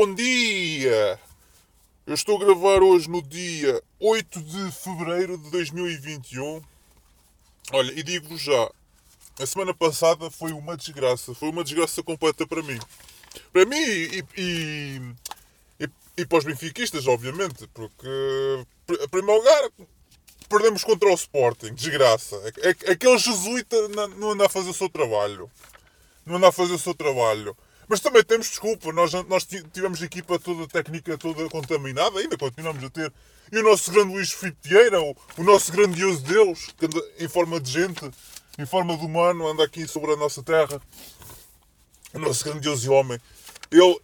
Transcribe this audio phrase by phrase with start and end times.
[0.00, 1.18] Bom dia!
[2.06, 6.62] Eu estou a gravar hoje no dia 8 de fevereiro de 2021.
[7.72, 8.70] Olha, e digo-vos já,
[9.40, 11.34] a semana passada foi uma desgraça.
[11.34, 12.78] Foi uma desgraça completa para mim.
[13.52, 15.02] Para mim e, e,
[15.80, 18.08] e, e para os benfiquistas, obviamente, porque,
[18.88, 19.70] em primeiro lugar,
[20.48, 21.74] perdemos contra o Sporting.
[21.74, 22.40] Desgraça.
[22.88, 23.76] Aquele jesuíta
[24.16, 25.50] não anda a fazer o seu trabalho.
[26.24, 27.56] Não anda a fazer o seu trabalho.
[27.88, 32.36] Mas também temos desculpa, nós, nós tivemos a equipa toda, a técnica toda contaminada, ainda
[32.36, 33.10] continuamos a ter.
[33.50, 37.58] E o nosso grande Luís Filipe o, o nosso grandioso Deus, que anda em forma
[37.58, 38.10] de gente,
[38.58, 40.82] em forma de humano, anda aqui sobre a nossa terra.
[42.12, 43.18] O nosso grandioso homem.
[43.70, 44.00] Ele,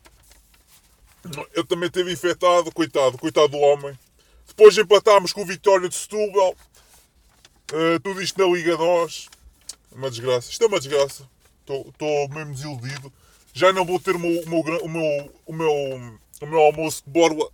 [1.55, 3.99] ele também teve infectado, coitado, coitado do homem.
[4.49, 6.57] Depois empatámos com o Vitória de Setúbal.
[7.71, 9.29] Uh, tudo isto na Liga 2.
[9.93, 10.51] Uma desgraça.
[10.51, 11.29] Isto é uma desgraça.
[11.61, 13.13] Estou mesmo desiludido
[13.55, 17.05] já não vou ter o meu, o meu, o meu, o meu, o meu almoço
[17.07, 17.49] de borla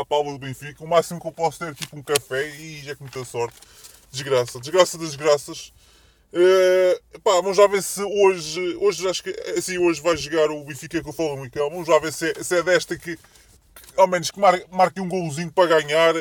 [0.00, 0.82] à palma do Benfica.
[0.82, 3.56] O máximo que eu posso ter é tipo um café e já com muita sorte.
[4.10, 5.72] Desgraça, desgraça das desgraças.
[6.32, 10.64] Uh, pá, vamos já ver se hoje, hoje acho que assim, hoje vai jogar o
[10.64, 11.68] Benfica com o Famalicão.
[11.68, 13.20] Vamos já ver se é, se é desta que, que,
[13.98, 16.14] ao menos que marque, marque um golzinho para ganhar.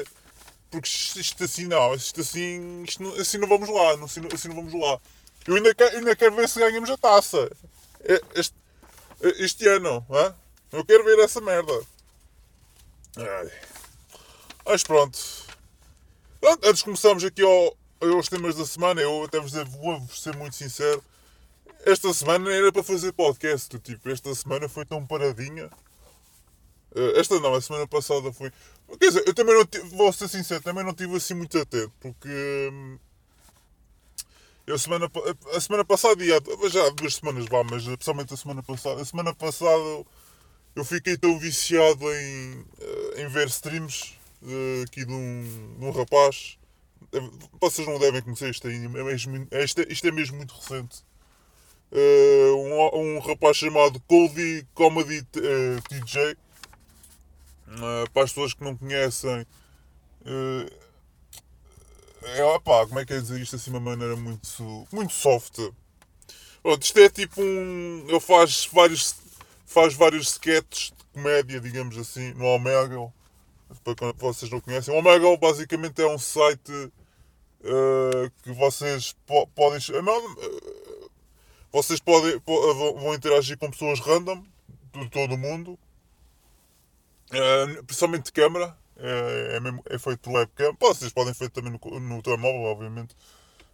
[0.69, 4.55] Porque isto assim não, isto assim, isto não, assim não vamos lá, assim, assim não
[4.55, 4.99] vamos lá.
[5.47, 7.49] Eu ainda quero, ainda quero ver se ganhamos a taça.
[8.35, 8.55] Este,
[9.23, 10.33] este ano, hein?
[10.71, 11.73] eu quero ver essa merda.
[13.17, 13.51] Ai.
[14.65, 15.17] Mas pronto.
[16.39, 20.35] pronto antes de começarmos aqui ao, aos temas da semana, eu até vos vou ser
[20.35, 21.03] muito sincero.
[21.85, 25.69] Esta semana era para fazer podcast, tipo, esta semana foi tão paradinha.
[26.95, 28.51] Eh, esta não, a semana passada foi.
[28.99, 31.91] Quer dizer, eu também não tive, vou ser sincero, também não tive assim muito atento,
[31.99, 32.97] porque hum,
[34.65, 35.11] eu semana,
[35.53, 39.05] a semana passada, ia, já há duas semanas vá, mas especialmente a semana passada, a
[39.05, 40.05] semana passada
[40.75, 45.91] eu fiquei tão viciado em, eh, em ver streams uh, aqui de um, de um
[45.91, 46.57] rapaz.
[47.61, 50.55] Vocês não devem conhecer isto ainda, é mesmo, é, isto, é, isto é mesmo muito
[50.55, 51.03] recente.
[51.91, 52.55] Uh,
[52.97, 56.35] um, um rapaz chamado Cody Comedy TJ.
[58.11, 59.45] para as pessoas que não conhecem,
[62.25, 65.59] é, opá, como é que é dizer isto assim de uma maneira muito, muito soft?
[66.61, 68.05] Pronto, isto é tipo um.
[68.07, 69.15] Ele faz vários,
[69.65, 73.11] faz vários sketches de comédia, digamos assim, no Omega.
[73.83, 74.93] Para vocês não conhecem.
[74.93, 79.79] O Omega basicamente é um site uh, que vocês po podem.
[80.01, 81.11] Não, uh,
[81.71, 84.43] vocês podem, vão interagir com pessoas random
[84.93, 85.77] de todo o mundo,
[87.31, 90.75] uh, principalmente de câmara é, é, mesmo, é feito por webcam.
[90.79, 93.15] Vocês podem fazer também no, no telemóvel, obviamente.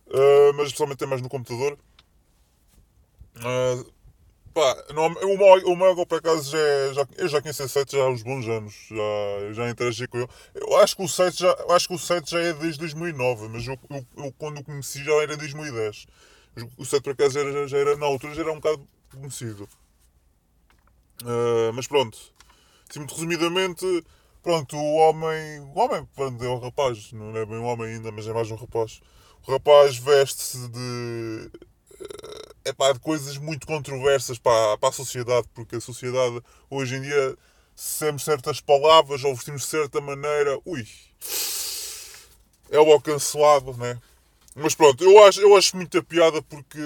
[0.07, 1.77] Uh, mas especialmente é mais no computador.
[3.37, 3.93] Uh,
[4.53, 8.09] pá, no, o, Mago por acaso já, já eu já conheci o site já há
[8.09, 8.73] uns bons anos.
[8.89, 10.29] Já, já interagi com ele.
[10.55, 13.67] Eu acho que o site já, acho que o site já é desde 2009, mas
[13.67, 16.07] eu, eu, eu quando o conheci já era 2010.
[16.77, 19.69] O site por acaso era, já era, na altura já era um bocado conhecido.
[21.21, 22.17] Uh, mas pronto.
[22.89, 23.85] Assim, muito resumidamente
[24.41, 25.59] Pronto, o homem.
[25.59, 28.49] O homem, pronto, é um rapaz, não é bem um homem ainda, mas é mais
[28.49, 29.01] um rapaz.
[29.45, 31.51] O rapaz veste-se de.
[32.63, 37.01] É pá, de coisas muito controversas para, para a sociedade, porque a sociedade hoje em
[37.01, 37.37] dia,
[37.75, 40.85] se temos certas palavras ou vestimos de certa maneira, ui,
[42.69, 43.99] é o cancelado, né?
[44.55, 46.79] Mas pronto, eu acho, eu acho muita piada porque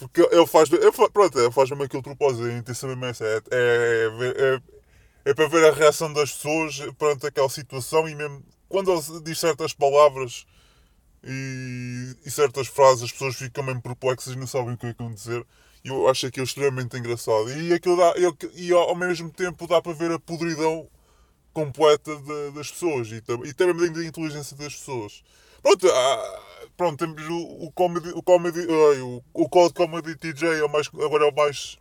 [0.00, 0.70] porque ele faz.
[0.72, 3.10] Ele, pronto, ele faz mesmo aquilo de propósito, a intenção mesmo é.
[3.10, 4.60] É, é, é,
[5.30, 9.38] é, para ver a reação das pessoas perante aquela situação e mesmo quando ele diz
[9.38, 10.46] certas palavras
[11.22, 14.94] e, e certas frases, as pessoas ficam mesmo perplexas e não sabem o que é
[14.94, 15.44] que vão dizer.
[15.84, 17.50] E eu acho aquilo extremamente engraçado.
[17.50, 18.14] E, aquilo dá,
[18.54, 20.88] e ao mesmo tempo dá para ver a podridão
[21.52, 25.22] completa de, das pessoas e, e também da inteligência das pessoas.
[25.62, 25.86] Pronto,
[26.80, 30.88] pronto, temos o, o comedy, o comedy, o, o Code Comedy TJ é o mais,
[30.88, 31.78] agora é o mais,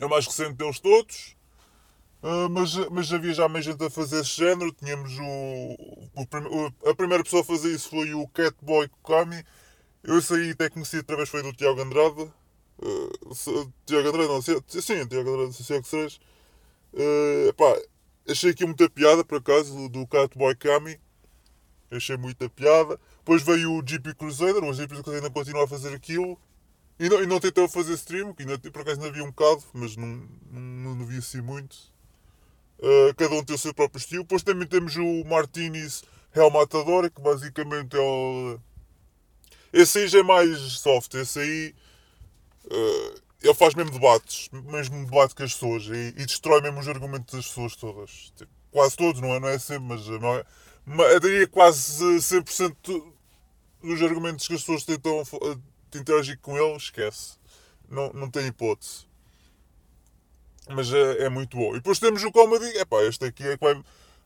[0.00, 1.36] é o mais recente deles todos.
[2.24, 4.72] Uh, mas, mas havia já mais gente a fazer esse género.
[4.72, 5.76] Tínhamos o,
[6.16, 9.44] o, a primeira pessoa a fazer isso foi o Catboy Kami.
[10.02, 12.32] Eu isso aí até conheci através foi do Tiago Andrade.
[12.80, 16.18] Uh, Tiago Andrade, não, sim, Tiago Andrade, se é que seja.
[16.92, 17.80] Uh, pá,
[18.28, 20.98] achei aqui muita piada por acaso do Catboy Kami.
[21.92, 22.98] Achei muita piada.
[23.24, 26.36] Depois veio o GP Crusader, o GP Crusader ainda continua a fazer aquilo.
[26.98, 29.62] E não, e não tentou fazer stream, que ainda, por acaso ainda havia um bocado,
[29.72, 31.76] mas não, não, não vi assim muito.
[32.80, 34.24] Uh, cada um tem o seu próprio estilo.
[34.24, 36.02] Depois também temos o Martinez
[36.32, 38.58] Real Matador, que basicamente é o.
[39.72, 41.14] Esse aí já é mais soft.
[41.14, 41.74] Esse aí.
[42.64, 46.88] Uh, ele faz mesmo debates, mesmo debate com as pessoas e, e destrói mesmo os
[46.88, 48.32] argumentos das pessoas todas.
[48.36, 49.40] Tipo, quase todos, não é?
[49.40, 50.44] Não é sempre, mas não é,
[51.14, 53.11] eu diria quase 100%
[53.82, 55.22] dos argumentos que as pessoas tentam
[55.94, 57.36] interagir com ele, esquece.
[57.88, 59.06] Não, não tem hipótese.
[60.68, 61.72] Mas é, é muito bom.
[61.72, 62.66] E depois temos o comedy.
[62.78, 63.82] Epá, este aqui é que vai.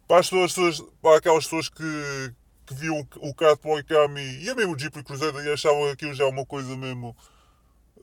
[0.06, 2.34] Para, as pessoas, para aquelas pessoas que,
[2.66, 6.26] que viam o Catboy Kami e a mesmo o Jeep Cruzeiro e achavam aquilo já
[6.26, 7.16] uma coisa mesmo.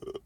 [0.04, 0.20] Eh,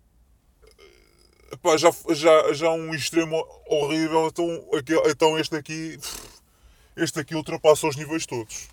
[1.52, 3.36] epá, já, já, já um extremo
[3.68, 4.26] horrível.
[4.26, 5.98] Então, aqui, então este aqui.
[6.96, 8.68] Este aqui ultrapassa os níveis todos.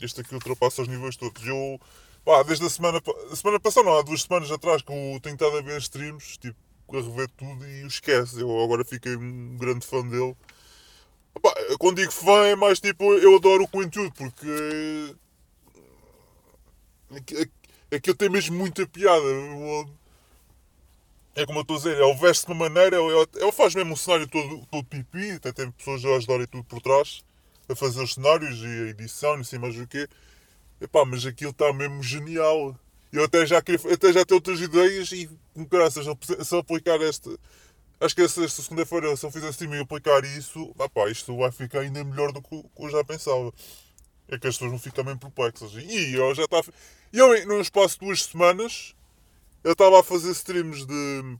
[0.00, 1.44] Este aqui ultrapassa os níveis todos.
[1.46, 1.80] Eu.
[2.24, 3.00] Pá, desde a semana,
[3.32, 6.38] a semana passada, não, há duas semanas atrás, que eu tenho estado a ver streams,
[6.38, 6.56] tipo,
[6.92, 8.40] a rever tudo e o esquece.
[8.40, 10.36] Eu agora fiquei um grande fã dele.
[11.34, 15.16] Opa, quando digo fã é mais tipo, eu adoro o conteúdo, porque
[17.92, 19.24] aquilo tem mesmo muita piada.
[21.34, 23.92] É como eu estou a dizer, ele veste de uma maneira, ele, ele faz mesmo
[23.92, 27.22] um cenário todo, todo pipi, até tem pessoas a ajudarem tudo por trás,
[27.68, 30.08] a fazer os cenários e a edição, não sei mais o quê.
[30.80, 32.78] Epá, mas aquilo está mesmo genial.
[33.12, 36.04] Eu até já, queria, até já tenho outras ideias e, com graças,
[36.46, 37.30] se eu aplicar esta.
[38.00, 41.50] Acho que esta, esta segunda-feira, se eu fizer streaming e aplicar isso, pá, isto vai
[41.50, 43.52] ficar ainda melhor do que eu já pensava.
[44.28, 45.72] É que as pessoas não ficam bem perplexas.
[45.74, 46.70] E eu já estava.
[47.12, 48.94] Eu, num espaço de duas semanas,
[49.64, 51.38] eu estava a fazer streams de.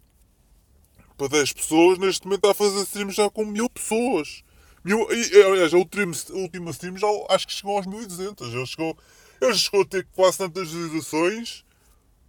[1.16, 4.42] para 10 pessoas, neste momento está a fazer streams já com mil pessoas.
[4.88, 8.54] Mil, e, aliás, a última, a última stream já acho que chegou aos 1200.
[8.54, 8.96] Ele chegou
[9.38, 11.62] ele chegou a ter quase tantas visualizações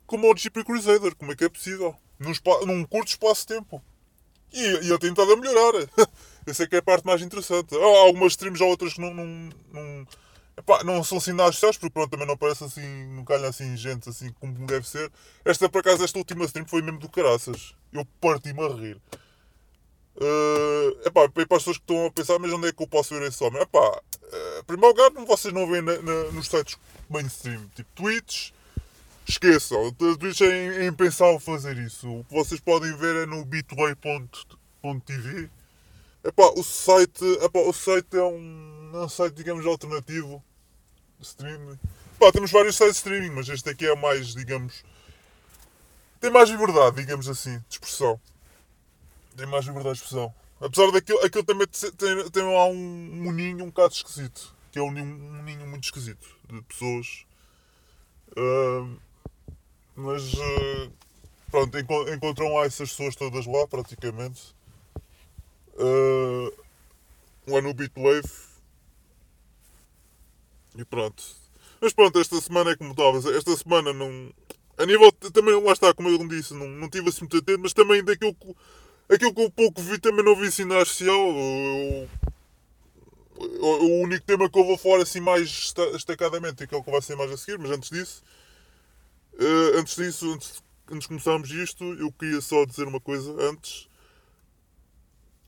[0.06, 1.16] como o GP Crusader.
[1.16, 1.96] Como é que é possível?
[2.20, 2.34] Num,
[2.66, 3.82] num curto espaço de tempo.
[4.52, 5.88] E, e ele estado a melhorar.
[6.46, 7.74] Essa é que é a parte mais interessante.
[7.76, 10.08] Há algumas streams, há outras que não, não, não,
[10.58, 14.10] epá, não são sinais sociais, porque pronto, também não parece assim, não calha assim gente
[14.10, 15.10] assim como deve ser.
[15.46, 17.74] Esta, por acaso, esta última stream foi mesmo do caraças.
[17.94, 19.02] Eu parti-me a rir.
[20.20, 23.18] Uh, epá, para as pessoas que estão a pensar, mas onde é que eu posso
[23.18, 23.62] ver esse homem?
[23.62, 26.78] Epá, uh, primeiro lugar, vocês não veem na, na, nos sites
[27.10, 28.52] mainstream, tipo tweets,
[29.26, 32.12] esqueçam, Twitch é, é impensável fazer isso.
[32.12, 33.90] O que vocês podem ver é no bitway.tv.
[36.22, 40.44] Epá, o site, epá, o site é um, é um site, digamos, alternativo
[41.18, 41.80] de streaming.
[42.18, 44.84] Epá, temos vários sites de streaming, mas este aqui é mais, digamos,
[46.20, 48.20] tem mais liberdade, digamos assim, de expressão
[49.40, 50.34] tem mais liberdade de expressão.
[50.60, 54.54] Apesar daquilo, aquilo também tem, tem lá um, um ninho um bocado esquisito.
[54.72, 57.26] Que é um um ninho muito esquisito de pessoas.
[58.38, 59.00] Uh,
[59.96, 60.92] mas uh,
[61.50, 64.54] pronto, encontram lá essas pessoas todas lá praticamente.
[65.76, 66.54] Uh,
[67.48, 68.30] lá no Beatwave.
[70.78, 71.24] E pronto.
[71.82, 73.18] Mas pronto, esta semana é como estava.
[73.36, 74.32] Esta semana não.
[74.78, 75.12] A nível.
[75.14, 78.36] Também, lá está, como eu disse, não, não tive assim muito atento, mas também daquilo
[78.36, 78.54] que
[79.10, 81.20] Aquilo que eu pouco vi também não vi sinal social.
[83.40, 87.16] O, único tema que eu vou falar assim mais destacadamente é aquele que vai ser
[87.16, 88.22] mais a seguir, mas antes disso,
[89.34, 93.88] uh, antes disso, antes, antes de começarmos isto, eu queria só dizer uma coisa antes.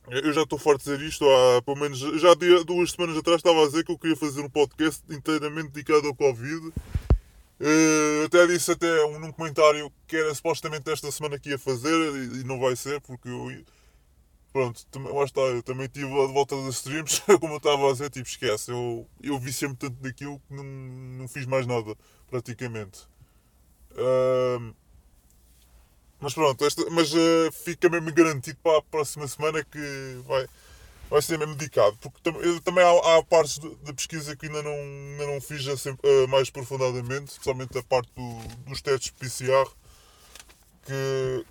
[0.08, 2.34] Eu já estou forte a dizer isto há pelo menos já
[2.66, 6.16] duas semanas atrás estava a dizer que eu queria fazer um podcast inteiramente dedicado ao
[6.16, 6.74] Covid
[7.62, 11.94] Uh, até disse até um, num comentário que era supostamente esta semana que ia fazer
[11.94, 13.64] e, e não vai ser porque eu
[14.52, 18.10] pronto, lá está, eu também tive a volta das streams, como eu estava a dizer,
[18.10, 21.96] tipo, esquece, eu, eu vi sempre tanto daquilo que não, não fiz mais nada,
[22.30, 23.08] praticamente.
[26.22, 30.48] Mas pronto, esta, mas uh, fica mesmo garantido para a próxima semana que vai,
[31.12, 31.96] vai ser mesmo dedicado.
[31.98, 32.22] Porque
[32.64, 36.50] também há, há partes da pesquisa que ainda não, ainda não fiz assim, uh, mais
[36.50, 39.70] profundamente, especialmente a parte do, dos testes PCR,
[40.86, 41.46] que,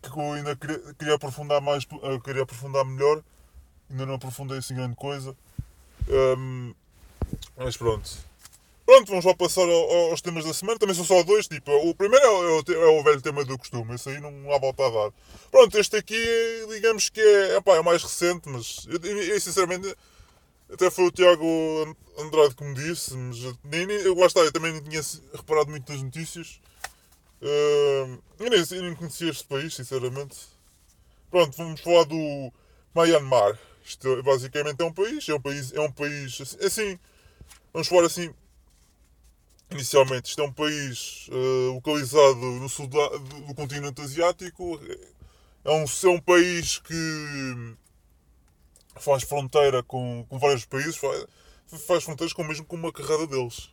[0.00, 3.20] que eu ainda queria, queria aprofundar mais, uh, queria aprofundar melhor,
[3.90, 5.36] ainda não aprofundei assim grande coisa.
[6.08, 6.72] Um,
[7.56, 8.08] mas pronto.
[8.86, 10.78] Pronto, vamos lá passar aos temas da semana.
[10.78, 11.48] Também são só dois.
[11.48, 13.96] Tipo, o primeiro é o, é o velho tema do costume.
[13.96, 15.12] Esse aí não há volta a dar.
[15.50, 16.16] Pronto, este aqui,
[16.72, 19.92] digamos que é, epá, é mais recente, mas eu, eu, sinceramente
[20.72, 24.52] até foi o Tiago Andrade que me disse, mas nem, nem, eu, lá está, eu
[24.52, 25.00] também não tinha
[25.32, 26.60] reparado muito nas notícias.
[27.42, 30.36] Uh, eu, nem, eu nem conhecia este país, sinceramente.
[31.28, 32.52] Pronto, vamos falar do
[32.94, 33.58] Myanmar.
[33.84, 36.98] Isto basicamente é um país, é um país, é um país assim, assim
[37.72, 38.34] vamos falar assim,
[39.70, 44.80] Inicialmente, isto é um país uh, localizado no sul do, do, continente asiático.
[45.64, 47.74] É um, é um país que
[48.94, 51.26] faz fronteira com, com vários países, faz,
[51.86, 53.70] faz fronteiras com mesmo com uma carrada deles.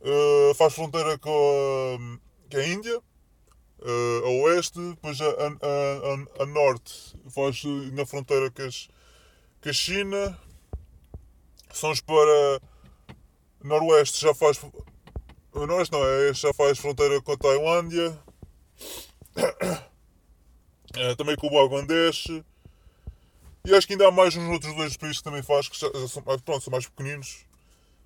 [0.00, 6.42] Uh, faz fronteira com a, com a Índia, uh, a oeste, depois a, a, a,
[6.42, 8.88] a, norte faz na fronteira com, as,
[9.62, 10.38] com a China,
[11.72, 12.60] sons para
[13.62, 14.60] noroeste já faz.
[15.54, 18.18] Noroeste não, é, já faz fronteira com a Tailândia,
[20.94, 22.26] é, também com o Bangladesh.
[23.64, 25.90] E acho que ainda há mais uns outros dois países que também faz, que já,
[25.92, 27.44] já são, pronto, são mais pequeninos.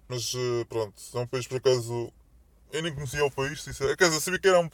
[0.08, 2.12] Mas uh, pronto, é um país por acaso.
[2.72, 3.96] Eu nem conhecia o país, sincero.
[3.96, 4.68] Quer dizer, sabia que era um.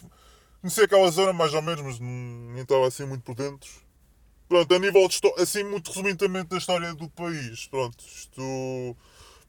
[0.61, 3.71] Conhecia aquela zona mais ou menos, mas nem estava assim muito por dentro.
[4.49, 7.67] Pronto, a nível de assim, muito resumidamente da história do país.
[7.69, 8.97] Pronto, isto.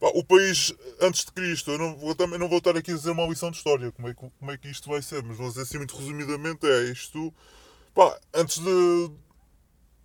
[0.02, 3.12] O país antes de Cristo, eu não vou, também não vou estar aqui a dizer
[3.12, 5.50] uma lição de história, como é, que, como é que isto vai ser, mas vou
[5.50, 7.34] dizer assim muito resumidamente: é isto.
[7.94, 9.12] Pá, antes de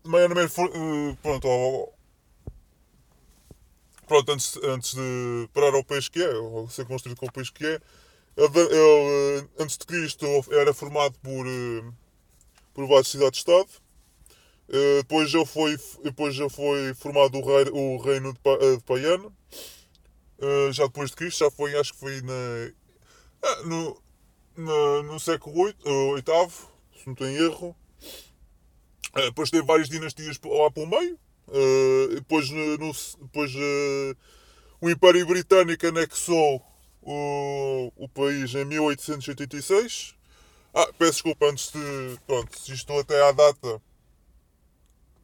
[0.05, 1.95] Maior for, uh, pronto, ao,
[4.07, 7.51] pronto, antes, antes de parar ao país que é, ou ser construído com o país
[7.51, 7.81] que é,
[8.37, 11.95] ele, ele, eh, antes de Cristo era formado por, uh,
[12.75, 13.69] por várias cidades-estado.
[14.99, 19.33] Depois já foi, depois já foi formado o, rei, o reino de, de Paiano.
[20.38, 22.73] Uh, já depois de Cristo, já foi, acho que foi na,
[23.43, 24.03] ah, no,
[25.03, 25.76] no, século VIII,
[26.97, 27.76] se não estou em erro.
[29.17, 31.19] Uh, depois teve várias dinastias lá pelo meio.
[31.49, 33.53] Uh, depois no, depois
[34.81, 36.62] o Império Britânico anexou
[37.03, 40.14] o, o país em 1886.
[40.75, 42.19] Ah, peço desculpa antes de.
[42.26, 43.81] Pronto, isto até à data.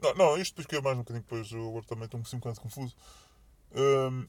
[0.00, 1.50] Não, não isto porque é mais um bocadinho depois.
[1.50, 2.94] Eu agora também estou um bocado confuso.
[3.74, 4.26] Um,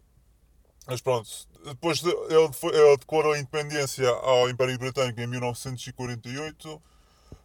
[0.88, 1.30] mas pronto,
[1.66, 6.82] depois de, ele, ele declarou a independência ao Império Britânico em 1948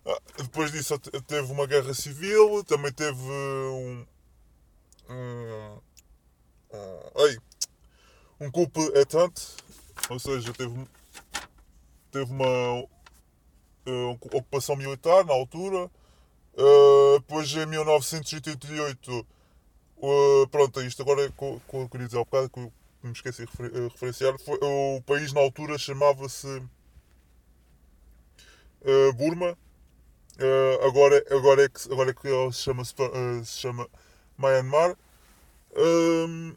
[0.06, 4.06] ah, depois disso teve uma guerra civil, também teve um.
[5.10, 5.80] um,
[6.74, 7.56] um
[8.38, 9.42] um coup etante,
[10.10, 10.86] ou seja, teve,
[12.12, 12.80] teve uma
[13.86, 15.90] uh, ocupação militar na altura.
[16.54, 19.26] Uh, depois em 1988,
[19.96, 22.72] uh, pronto, isto agora é que eu queria dizer há bocado,
[23.02, 26.46] me esqueci de uh, referenciar, foi, o país na altura chamava-se
[28.82, 29.56] uh, Burma
[30.38, 33.88] Uh, agora, agora, é que, agora é que ele se chama, uh, se chama
[34.36, 34.94] Myanmar.
[35.74, 36.54] Um,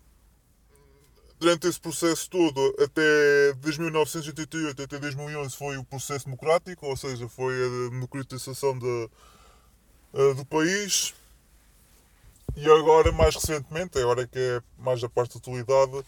[1.39, 7.29] durante esse processo todo, até desde 1988 até 2011, foi o processo democrático, ou seja,
[7.29, 9.10] foi a democratização de,
[10.36, 11.13] do país.
[12.58, 16.05] E agora, mais recentemente, agora que é mais a parte da atualidade,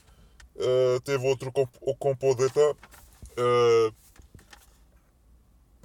[1.03, 2.75] teve outro comp o Compo d'État,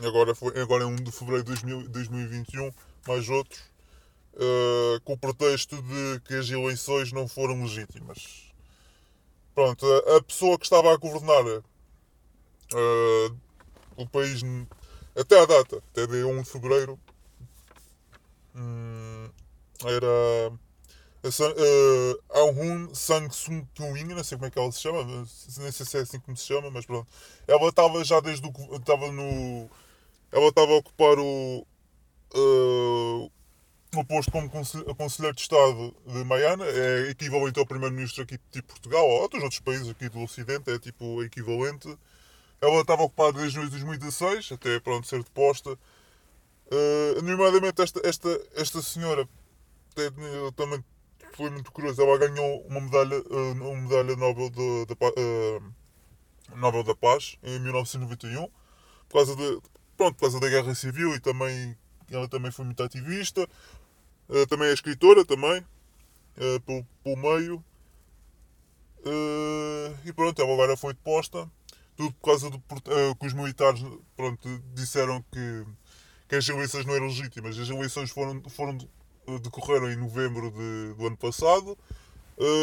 [0.04, 2.70] agora, foi, agora é 1 de fevereiro de 2021,
[3.06, 3.60] mais outros,
[4.34, 8.52] uh, com o pretexto de que as eleições não foram legítimas.
[9.54, 13.36] Pronto, a, a pessoa que estava a governar uh,
[13.96, 14.42] o país
[15.18, 17.00] até à data, até dia 1 de fevereiro,
[18.54, 19.30] um,
[19.84, 20.52] era
[21.28, 25.86] uh, Aung San Suu Kyi, não sei como é que ela se chama, nem sei
[25.86, 27.06] se é assim como se chama, mas pronto.
[27.46, 28.76] Ela estava já desde o.
[28.76, 29.68] estava no
[30.32, 31.66] ela estava a ocupar o,
[32.34, 33.32] uh,
[33.94, 39.08] o posto como Conselheiro de Estado de Maiana, é equivalente ao Primeiro-Ministro aqui de Portugal
[39.08, 41.96] ou dos outros países aqui do Ocidente, é tipo equivalente.
[42.60, 45.70] Ela estava ocupada desde 2016, até pronto, ser deposta.
[45.70, 49.28] Uh, nomeadamente esta, esta, esta senhora
[50.56, 50.84] também
[51.36, 56.82] foi muito curiosa, ela ganhou uma medalha, uh, uma medalha Nobel, de, de, uh, Nobel
[56.82, 58.48] da Paz em 1991
[59.06, 59.60] por causa de,
[59.96, 61.76] pronto, por causa da guerra civil e também
[62.10, 63.46] ela também foi muito ativista.
[64.28, 65.64] Uh, também é escritora também,
[66.64, 67.64] pelo, pelo meio.
[70.04, 71.50] E pronto, ela agora foi deposta.
[71.96, 73.82] Tudo por causa do que os militares
[74.16, 75.66] pronto, disseram que,
[76.28, 77.58] que as eleições não eram legítimas.
[77.58, 78.78] As eleições foram, foram
[79.42, 81.76] decorreram em novembro de, do ano passado.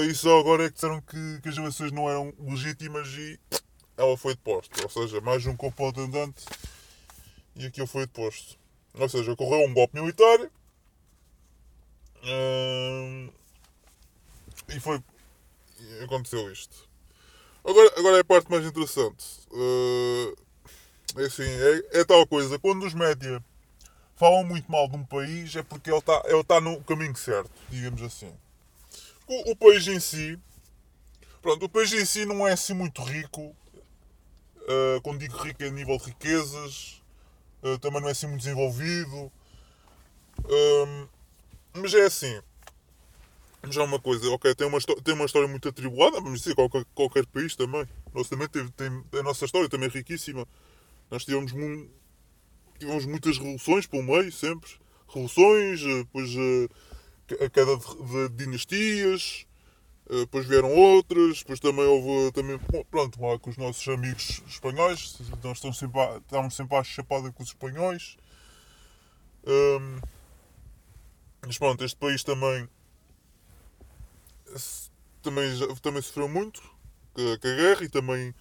[0.10, 3.40] e só agora é que disseram que, que as eleições não eram legítimas e
[3.98, 4.82] ela foi deposta.
[4.84, 6.46] Ou seja, mais um complô andante
[7.56, 8.58] e aquilo foi deposto.
[8.94, 10.40] Ou seja, ocorreu um golpe militar
[12.24, 13.30] hum,
[14.70, 15.02] e foi.
[15.80, 16.88] E aconteceu isto.
[17.64, 19.26] Agora, agora é a parte mais interessante.
[19.52, 20.36] Uh,
[21.18, 22.60] é assim, é, é, tal coisa.
[22.60, 23.44] Quando os média
[24.24, 27.52] falam muito mal de um país é porque ele está ele tá no caminho certo,
[27.70, 28.32] digamos assim.
[29.28, 30.40] O, o, país em si.
[31.42, 33.54] Pronto, o país em si não é assim muito rico.
[34.62, 37.02] Uh, quando digo rico é a nível de riquezas,
[37.62, 39.30] uh, também não é assim muito desenvolvido.
[40.46, 41.08] Um,
[41.74, 42.42] mas é assim.
[43.70, 46.86] Já é uma coisa, ok, tem uma, tem uma história muito atribulada, vamos dizer, qualquer,
[46.96, 47.86] qualquer país também.
[48.14, 48.88] Nós também teve, tem,
[49.20, 50.48] a nossa história também é riquíssima.
[51.12, 51.52] Nós tivemos,
[52.84, 54.70] tivemos muitas revoluções pelo meio, sempre.
[55.08, 56.32] Revoluções, depois
[57.40, 59.46] a queda de, dinastias,
[60.10, 62.60] depois vieram outras, depois também houve também,
[62.90, 67.44] pronto, lá com os nossos amigos espanhóis, nós estamos sempre a, sempre à chapada com
[67.44, 68.18] os espanhóis.
[69.46, 70.00] Um,
[71.46, 72.68] mas pronto, este país também
[75.22, 75.50] também,
[75.82, 76.62] também sofreu muito
[77.14, 78.34] com a guerra e também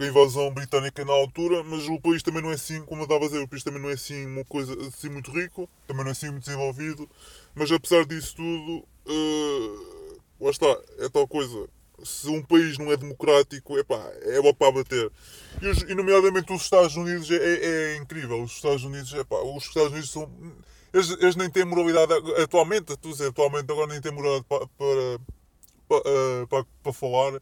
[0.00, 3.04] com a invasão britânica na altura, mas o país também não é assim, como eu
[3.04, 6.02] estava a dizer, o país também não é assim uma coisa assim muito rico, também
[6.02, 7.06] não é assim muito desenvolvido,
[7.54, 10.66] mas apesar disso tudo, uh, lá está,
[11.00, 11.68] é tal coisa.
[12.02, 15.12] Se um país não é democrático, epá, é bom para bater.
[15.60, 18.42] E, e nomeadamente os Estados Unidos é, é, é, incrível.
[18.42, 20.32] Os Estados Unidos, epá, os Estados Unidos são.
[20.94, 25.20] Eles, eles nem têm moralidade atualmente, tu dizer, atualmente agora nem têm moralidade para, para,
[25.86, 27.40] para, para, para falar eh,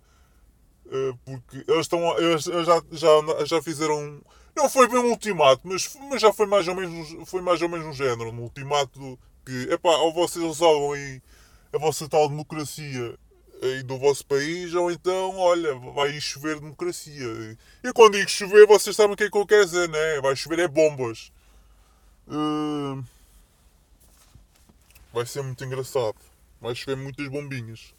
[1.24, 4.20] porque eles estão eles já, já, já fizeram
[4.56, 7.68] não foi bem um ultimato mas, mas já foi mais ou menos foi mais ou
[7.68, 11.22] menos um género um ultimato que epá, ou vocês resolvam aí
[11.72, 13.18] a vossa tal democracia
[13.62, 17.56] aí do vosso país ou então olha vai chover democracia.
[17.82, 20.20] E quando digo chover vocês sabem o que é que eu quero dizer né?
[20.20, 21.32] Vai chover é bombas.
[22.26, 23.02] Uh,
[25.12, 26.16] vai ser muito engraçado.
[26.60, 27.94] Vai chover muitas bombinhas.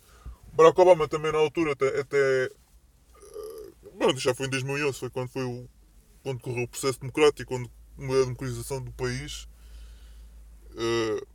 [0.53, 2.49] Barack Obama também na altura até, até
[3.99, 5.67] Bom, já foi em 2011, foi quando foi o,
[6.23, 9.45] quando correu o processo democrático, quando a democratização do país.
[10.71, 11.27] Uh,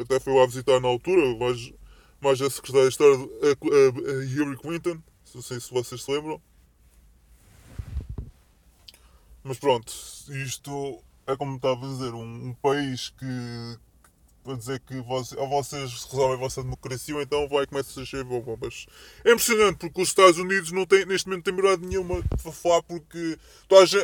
[0.00, 1.72] até foi lá visitar na altura, mais,
[2.20, 5.00] mais a secretária de Estado, a, a, a Hillary Clinton,
[5.32, 6.42] não sei se vocês se lembram.
[9.44, 9.92] Mas pronto,
[10.28, 13.78] isto é como estava a dizer, um, um país que,
[14.42, 18.06] para dizer que vocês, ou vocês resolvem a vossa democracia ou então vai começar a
[18.06, 18.86] ser bombas.
[19.24, 22.82] É impressionante porque os Estados Unidos não têm, neste momento não têm nenhuma para falar
[22.82, 23.38] porque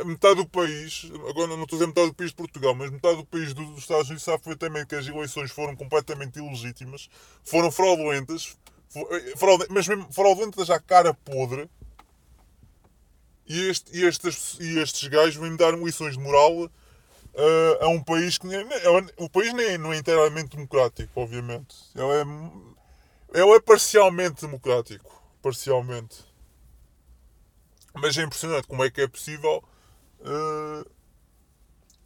[0.04, 3.16] metade do país, agora não estou a dizer metade do país de Portugal, mas metade
[3.16, 7.08] do país dos Estados Unidos sabe perfeitamente que as eleições foram completamente ilegítimas,
[7.44, 8.56] foram fraudulentas,
[9.36, 11.68] fraudulentas mas mesmo fraudulentas à cara podre.
[13.46, 16.70] E, este, e, estes, e estes gajos vêm-me dar lições de moral
[17.38, 18.66] uh, a um país que nem,
[19.16, 21.76] o país nem, não é inteiramente democrático, obviamente.
[21.94, 25.22] Ele é, ele é parcialmente democrático.
[25.40, 26.26] Parcialmente.
[27.94, 29.62] Mas é impressionante como é que é possível
[30.20, 30.90] uh,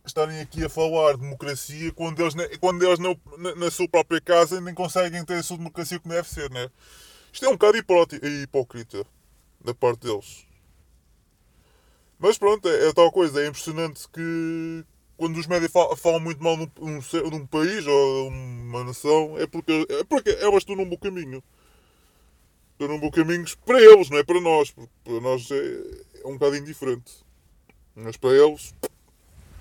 [0.05, 4.21] estarem aqui a falar de democracia quando eles, quando eles na, na, na, sua própria
[4.21, 6.71] casa nem conseguem ter a sua democracia como deve ser, né?
[7.33, 9.07] Isto é um bocado hipócrita
[9.61, 10.45] da parte deles.
[12.18, 13.42] Mas pronto, é, é tal coisa.
[13.42, 14.85] É impressionante que,
[15.16, 16.68] quando os médias falam, muito mal num,
[17.31, 21.42] num, país ou uma nação, é porque, é porque elas estão num bom caminho.
[22.72, 24.75] Estão num bom caminho para eles, não é para nós.
[25.05, 27.12] Para nós é, é um bocado indiferente.
[27.94, 28.75] Mas para eles,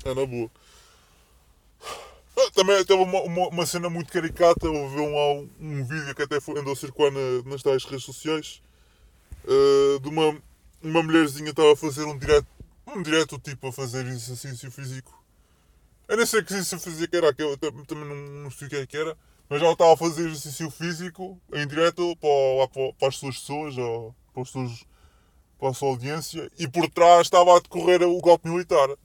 [0.06, 0.50] é na boa.
[2.38, 4.68] Ah, também teve uma, uma, uma, cena muito caricata.
[4.70, 8.62] Houve um, um vídeo que até foi, andou a circular na, nas tais redes sociais
[9.46, 10.42] uh, de uma,
[10.82, 12.48] uma mulherzinha estava a fazer um direto,
[12.88, 15.21] um direto tipo a fazer exercício físico
[16.12, 18.86] eu nem sei que exercício físico era aquele, também não, não sei o que é
[18.86, 23.16] que era, mas ela estava a fazer exercício físico em direto para, para, para as
[23.16, 24.86] suas pessoas, ou para, seus,
[25.58, 28.90] para a sua audiência, e por trás estava a decorrer o golpe militar.
[28.90, 28.98] uh,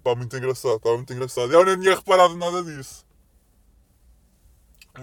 [0.04, 1.50] pá, muito engraçado, estava muito engraçado.
[1.50, 3.02] Eu nem tinha reparado nada disso.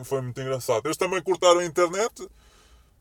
[0.04, 0.86] Foi muito engraçado.
[0.86, 2.30] Eles também cortaram a internet.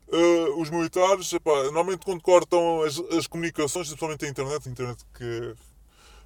[0.07, 5.05] Uh, os militares, epá, normalmente quando cortam as, as comunicações, principalmente a internet, a internet
[5.13, 5.55] que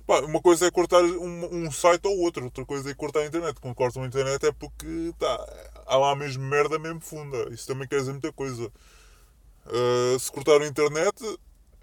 [0.06, 3.26] Pá, uma coisa é cortar um, um, site ou outro, outra coisa é cortar a
[3.26, 3.60] internet.
[3.60, 7.50] Quando cortam a internet é porque tá, há lá mesmo merda mesmo funda.
[7.52, 8.72] Isso também quer dizer muita coisa.
[9.66, 11.16] Uh, se cortaram a internet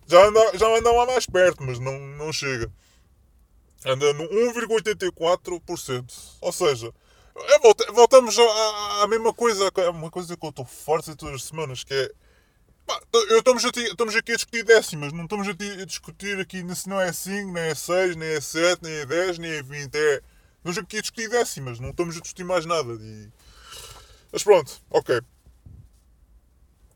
[0.06, 2.70] Já anda, já anda lá mais perto, mas não, não chega
[3.84, 6.36] anda no 1,84%.
[6.40, 6.92] Ou seja,
[7.36, 7.58] é,
[7.92, 11.94] voltamos à, mesma coisa, é uma coisa que eu estou forte todas as semanas, que
[11.94, 12.10] é.
[13.12, 15.52] Eu, estamos, aqui, estamos aqui a discutir décimas, não estamos a,
[15.84, 19.38] discutir aqui se não é 5, nem é 6, nem é 7, nem é 10,
[19.38, 19.94] nem é 20.
[19.94, 20.22] É,
[20.58, 22.98] estamos aqui a discutir décimas, não estamos a discutir mais nada.
[24.30, 25.18] Mas pronto, ok.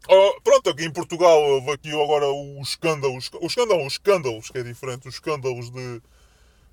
[0.08, 4.58] Uh, pronto, aqui em Portugal houve aqui agora os escândalos, os escândalos, os escândalos, que
[4.58, 6.02] é diferente, os escândalos de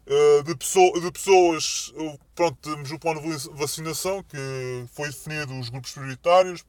[0.10, 1.93] eh, de, pessoa, de pessoas.
[2.34, 4.38] Pronto, temos o plano de vacinação que
[4.91, 6.65] foi definido os grupos prioritários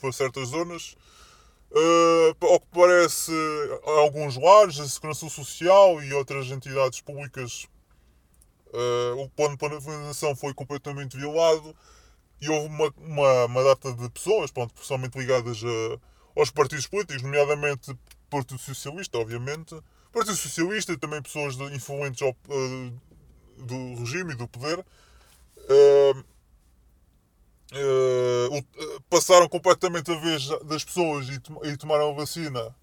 [0.00, 0.96] para certas zonas.
[1.72, 3.30] Uh, ao que parece,
[3.84, 7.68] alguns lares, a Segurança Social e outras entidades públicas,
[8.72, 11.74] uh, o plano de vacinação foi completamente violado
[12.40, 17.22] e houve uma, uma, uma data de pessoas, pronto, principalmente ligadas a, aos partidos políticos,
[17.22, 17.96] nomeadamente
[18.30, 19.76] Partido Socialista, obviamente,
[20.12, 23.00] Partido Socialista e também pessoas influentes ao, uh,
[23.58, 26.18] do regime e do poder uh,
[27.72, 32.74] uh, passaram completamente a vez das pessoas e, tom e tomaram a vacina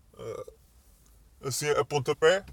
[1.42, 2.46] assim a pontapé.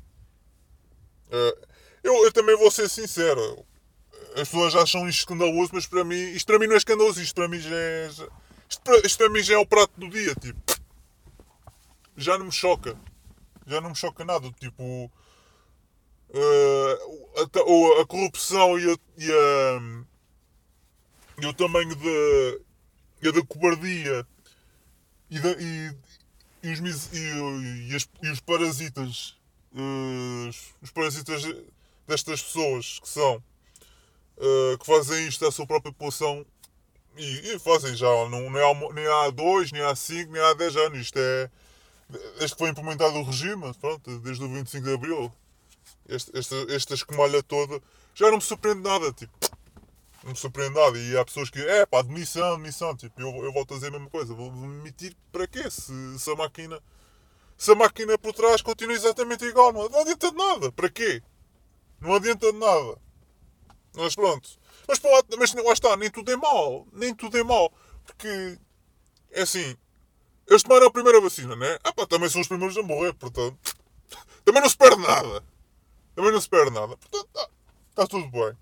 [2.04, 3.66] Eu, eu, também vou ser sincero.
[4.36, 7.34] As pessoas acham isto escandaloso, mas para mim, isto para mim não é escandaloso, isto
[7.34, 8.08] para mim já é.
[8.68, 10.60] Isto para, isto para mim já é o prato do dia, tipo.
[12.16, 12.96] Já não me choca
[13.66, 14.50] já não me choca nada.
[14.52, 15.10] Tipo,
[16.30, 16.90] uh,
[17.36, 19.80] a, a, corrupção e, a, e, a,
[21.42, 24.26] e o tamanho da, da cobardia
[25.30, 25.96] e, da, e,
[26.62, 29.36] e, os, e, e, e os parasitas,
[29.72, 30.48] uh,
[30.82, 31.42] os parasitas
[32.06, 33.36] destas pessoas que são,
[34.38, 36.44] uh, que fazem isto à sua própria população
[37.16, 40.52] e, e, fazem já, não, nem, há, nem há dois, nem há cinco, nem há
[40.54, 40.98] dez anos.
[40.98, 41.50] Isto é
[42.38, 45.32] desde que foi implementado o regime, pronto, desde o 25 de Abril,
[46.08, 47.80] este, esta, esta escumalha toda,
[48.14, 49.32] já não me surpreende nada, tipo,
[50.22, 50.98] não me surpreende nada.
[50.98, 53.92] E há pessoas que, é pá, demissão, demissão, tipo, eu, eu volto a dizer a
[53.92, 55.70] mesma coisa, vou demitir para quê?
[55.70, 56.80] Se, se a máquina,
[57.56, 61.22] se a máquina por trás continua exatamente igual, não, não adianta de nada, para quê?
[62.04, 62.98] Não adianta de nada.
[63.96, 64.50] Mas pronto.
[64.86, 65.00] Mas,
[65.38, 67.72] mas lá está, nem tudo é mal, nem tudo é mal,
[68.04, 68.58] porque,
[69.30, 69.74] é assim,
[70.46, 71.78] eles tomaram a primeira vacina, né?
[71.82, 73.58] Ah pá, também são os primeiros a morrer, portanto.
[74.44, 75.42] Também não se perde nada.
[76.14, 76.94] Também não se perde nada.
[76.94, 77.48] Portanto, está
[77.94, 78.52] tá tudo bem.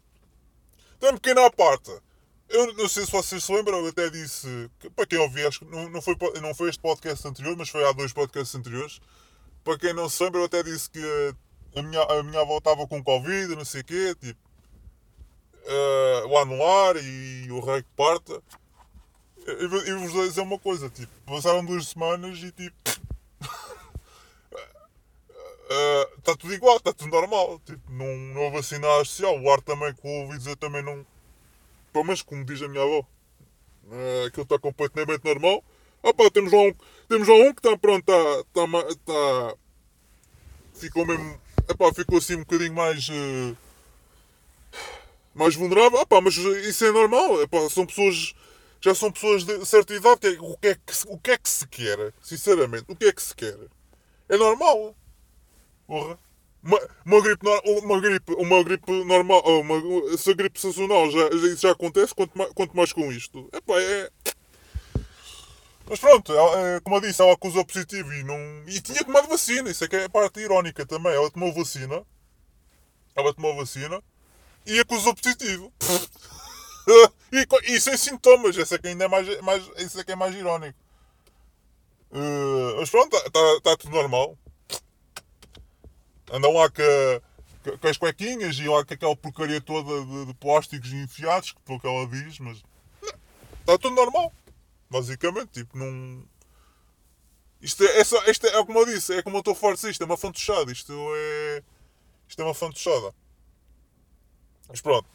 [1.00, 1.90] Também pequena à parte.
[2.48, 4.70] Eu não sei se vocês se lembram, eu até disse.
[4.78, 7.68] Que, para quem ouviu, acho que não, não, foi, não foi este podcast anterior, mas
[7.68, 9.00] foi há dois podcasts anteriores.
[9.64, 11.34] Para quem não se lembra, eu até disse que
[11.74, 14.40] a minha, a minha avó estava com Covid, não sei o quê, tipo.
[15.64, 18.42] Uh, lá no lar e o rei que parta.
[19.46, 22.76] Eu, eu vos vou dizer uma coisa, tipo, passaram duas semanas e tipo.
[26.18, 27.58] Está uh, tudo igual, está tudo normal.
[27.64, 29.40] Tipo, não, não houve assim nada especial.
[29.40, 31.06] O ar também, que ouvi dizer, também não.
[31.92, 35.64] Pelo menos como diz a minha avó, uh, aquilo está completamente normal.
[36.02, 36.74] Pá, temos lá um,
[37.08, 38.40] temos lá um que está pronto, está.
[38.40, 39.56] está, está
[40.74, 41.40] ficou mesmo.
[41.68, 43.08] Epá, ficou assim um bocadinho mais.
[43.08, 43.56] Uh,
[45.34, 45.98] mais vulnerável.
[45.98, 47.42] Ah pá, mas isso é normal.
[47.42, 48.34] Epá, são pessoas
[48.82, 50.26] já são pessoas de certa idade.
[50.26, 52.12] É o que é que, o que, é que se quer?
[52.20, 53.56] Sinceramente, o que é que se quer?
[54.28, 54.94] É normal.
[55.86, 56.18] Porra.
[56.64, 61.54] Uma, uma, gripe, uma, gripe, uma gripe normal, uma, se a gripe sazonal já, já,
[61.56, 63.48] já acontece, quanto mais, quanto mais com isto.
[63.52, 64.08] Epá, é.
[65.92, 68.38] Mas pronto, ela, como eu disse, ela acusou positivo e não.
[68.66, 71.12] E tinha tomado vacina, isso é que é a parte irónica também.
[71.12, 72.02] Ela tomou vacina.
[73.14, 74.02] Ela tomou vacina
[74.64, 75.70] e acusou positivo.
[77.30, 80.34] e, e, sem sintomas, isso é que ainda é mais, mais, é que é mais
[80.34, 80.78] irónico.
[82.10, 84.38] Uh, mas pronto, está tá, tudo normal.
[86.32, 90.90] Andam lá com, com as cuequinhas e lá com aquela porcaria toda de, de plásticos
[90.90, 92.62] enfiados, que ela diz, mas
[93.60, 94.32] está tudo normal.
[94.92, 96.22] Basicamente, tipo, não.
[97.62, 99.88] Isto é, é, só, isto é, é como eu disse, é como eu estou forte,
[99.88, 101.62] isto é uma fantochada, isto é.
[102.28, 103.14] Isto é uma fantochada.
[104.68, 105.08] Mas pronto.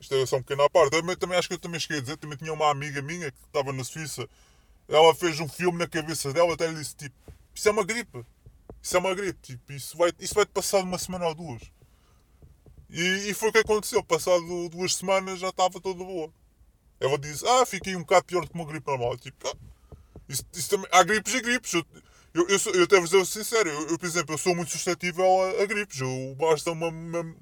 [0.00, 0.96] Isto é só um pequeno à parte.
[1.18, 3.70] Também acho que eu também cheguei a dizer, também tinha uma amiga minha que estava
[3.72, 4.26] na Suíça.
[4.88, 7.14] Ela fez um filme na cabeça dela, até lhe disse tipo,
[7.54, 8.24] isso é uma gripe.
[8.82, 11.34] Isso é uma gripe, tipo, isso vai, isso vai te passar de uma semana ou
[11.34, 11.62] duas.
[12.90, 14.02] E, e foi o que aconteceu.
[14.02, 16.32] Passado duas semanas já estava toda boa.
[17.02, 19.18] Ela disse, ah, fiquei um bocado pior do que uma gripe normal.
[19.18, 19.56] Tipo, ah,
[20.28, 21.74] isso, isso também, há gripes e gripes.
[21.74, 21.84] Eu,
[22.32, 25.24] eu, eu, eu até vos dizer sincero, eu, eu, por exemplo, eu sou muito suscetível
[25.42, 26.00] a, a gripes.
[26.00, 27.36] Eu, basta uma, uma,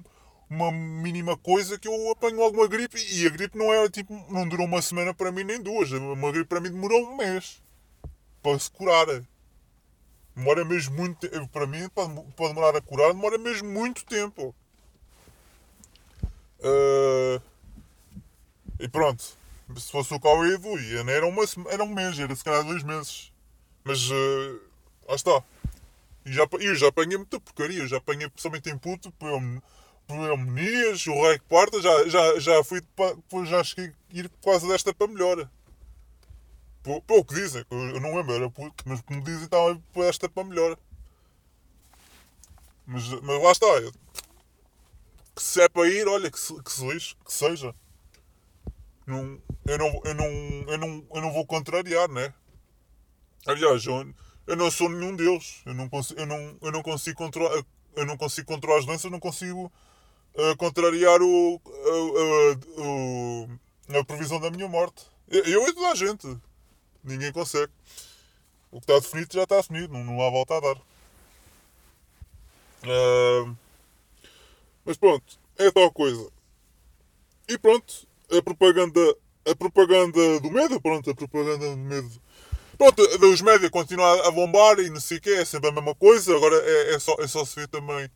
[0.49, 4.49] uma, mínima coisa que eu apanho alguma gripe e a gripe não é tipo, não
[4.49, 5.91] durou uma semana para mim nem duas.
[5.91, 7.61] Uma gripe para mim demorou um mês
[8.41, 9.05] para se curar.
[10.35, 11.47] Demora mesmo muito tempo.
[11.49, 14.55] Para mim, para, para demorar a curar, demora mesmo muito tempo.
[16.59, 17.39] Uh,
[18.79, 19.39] e pronto.
[19.77, 23.31] Se fosse o Covid, era, uma, era um mês, era se calhar dois meses.
[23.83, 24.61] Mas uh,
[25.07, 25.43] lá está.
[26.25, 29.11] E já, eu já apanhei muita porcaria, eu já apanhei principalmente em puto,
[30.07, 32.81] pneumonias, o rei porta, já, já, já fui
[33.45, 35.49] já cheguei a ir causa desta para melhor.
[36.83, 40.43] Pelo que dizem, eu não lembro, era puto, mas como dizem, estava por esta para
[40.43, 40.77] melhor.
[42.85, 43.65] Mas, mas lá está.
[45.35, 47.73] Que se é para ir, olha, que se, que se lixe, que seja.
[49.05, 52.33] Não, eu, não, eu, não, eu, não, eu não vou contrariar, né?
[53.45, 54.13] Aliás, eu,
[54.47, 55.61] eu não sou nenhum deles.
[55.65, 57.63] Eu não consigo, eu não, eu não consigo controlar.
[57.95, 59.71] Eu não consigo controlar as doenças, eu não consigo
[60.35, 65.05] uh, contrariar o, uh, uh, a previsão da minha morte.
[65.27, 66.37] Eu, e toda a gente.
[67.03, 67.71] Ninguém consegue.
[68.71, 70.77] O que está definido já está definido, não, não há volta a dar.
[74.85, 76.31] Mas pronto, é tal coisa.
[77.47, 78.99] E pronto, a propaganda,
[79.45, 82.11] a propaganda do medo, pronto, a propaganda do medo.
[82.77, 85.93] Pronto, os média continuam a bombar e não sei o que, é sempre a mesma
[85.93, 86.35] coisa.
[86.35, 88.09] Agora é, é, só, é só se ver também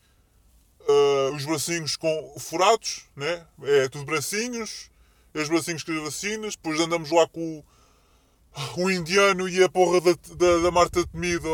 [0.81, 3.45] uh, os bracinhos com furados, né?
[3.63, 4.89] É tudo bracinhos,
[5.33, 6.55] é os bracinhos com as vacinas.
[6.55, 11.49] Depois andamos lá com o, o indiano e a porra da, da, da Marta Temido,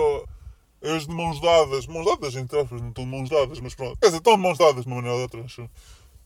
[0.81, 1.88] as de mãos dadas.
[1.88, 3.97] Mãos dadas, entre aspas, não estão de mãos dadas, mas pronto.
[3.99, 5.45] Quer dizer, estão de mãos dadas de uma maneira ou outra.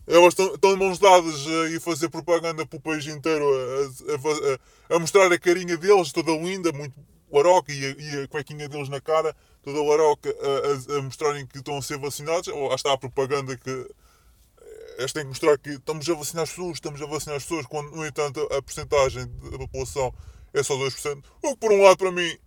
[0.07, 4.95] Elas estão, estão de mãos dadas a fazer propaganda para o país inteiro, a, a,
[4.95, 6.93] a, mostrar a carinha deles, toda linda, muito
[7.31, 11.57] laroca, e a, e a cuequinha deles na cara, toda laroca, a, a, mostrarem que
[11.57, 12.47] estão a ser vacinados.
[12.49, 16.49] Ou está a propaganda que eh, eles têm que mostrar que estamos a vacinar as
[16.51, 20.13] pessoas, estamos a vacinar as pessoas, quando, no entanto, a porcentagem da população
[20.53, 21.23] é só 2%.
[21.41, 22.37] O que, por um lado, para mim,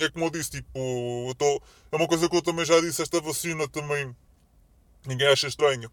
[0.00, 0.78] é como eu disse, tipo,
[1.28, 1.60] eu tô,
[1.92, 4.16] é uma coisa que eu também já disse, esta vacina também
[5.06, 5.90] ninguém acha estranho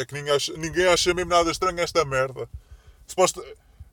[0.00, 2.48] é que ninguém acha, ninguém acha mesmo nada estranho esta merda.
[3.06, 3.44] Suposto,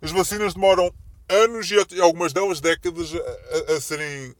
[0.01, 0.93] as vacinas demoram
[1.29, 4.35] anos e algumas delas décadas a, a, serem,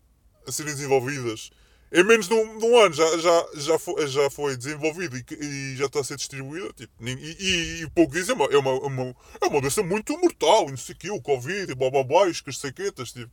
[0.48, 1.52] a serem desenvolvidas.
[1.92, 5.26] Em menos de um, de um, ano já, já, já, foi, já foi desenvolvido e,
[5.42, 6.74] e já está a ser distribuída.
[6.74, 10.68] Tipo, e, e, e pouco dizem, é uma, é, uma, é uma doença muito mortal,
[10.68, 13.14] não sei o que, o Covid, e blá blá blá, saquetas.
[13.14, 13.32] Tipo,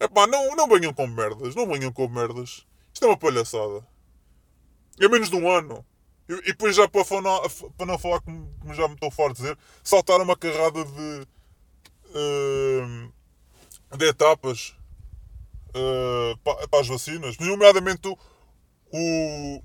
[0.00, 2.64] é pá, não, não venham com merdas, não venham com merdas.
[2.92, 3.86] Isto é uma palhaçada.
[4.98, 5.84] Em menos de um ano.
[6.28, 7.40] E, e depois já para, falar,
[7.76, 11.26] para não falar como, como, já me estou forte a dizer, saltaram uma carrada de,
[12.10, 13.12] uh,
[13.96, 14.74] de etapas
[15.70, 18.16] uh, para, para, as vacinas, nomeadamente o,
[18.92, 19.62] o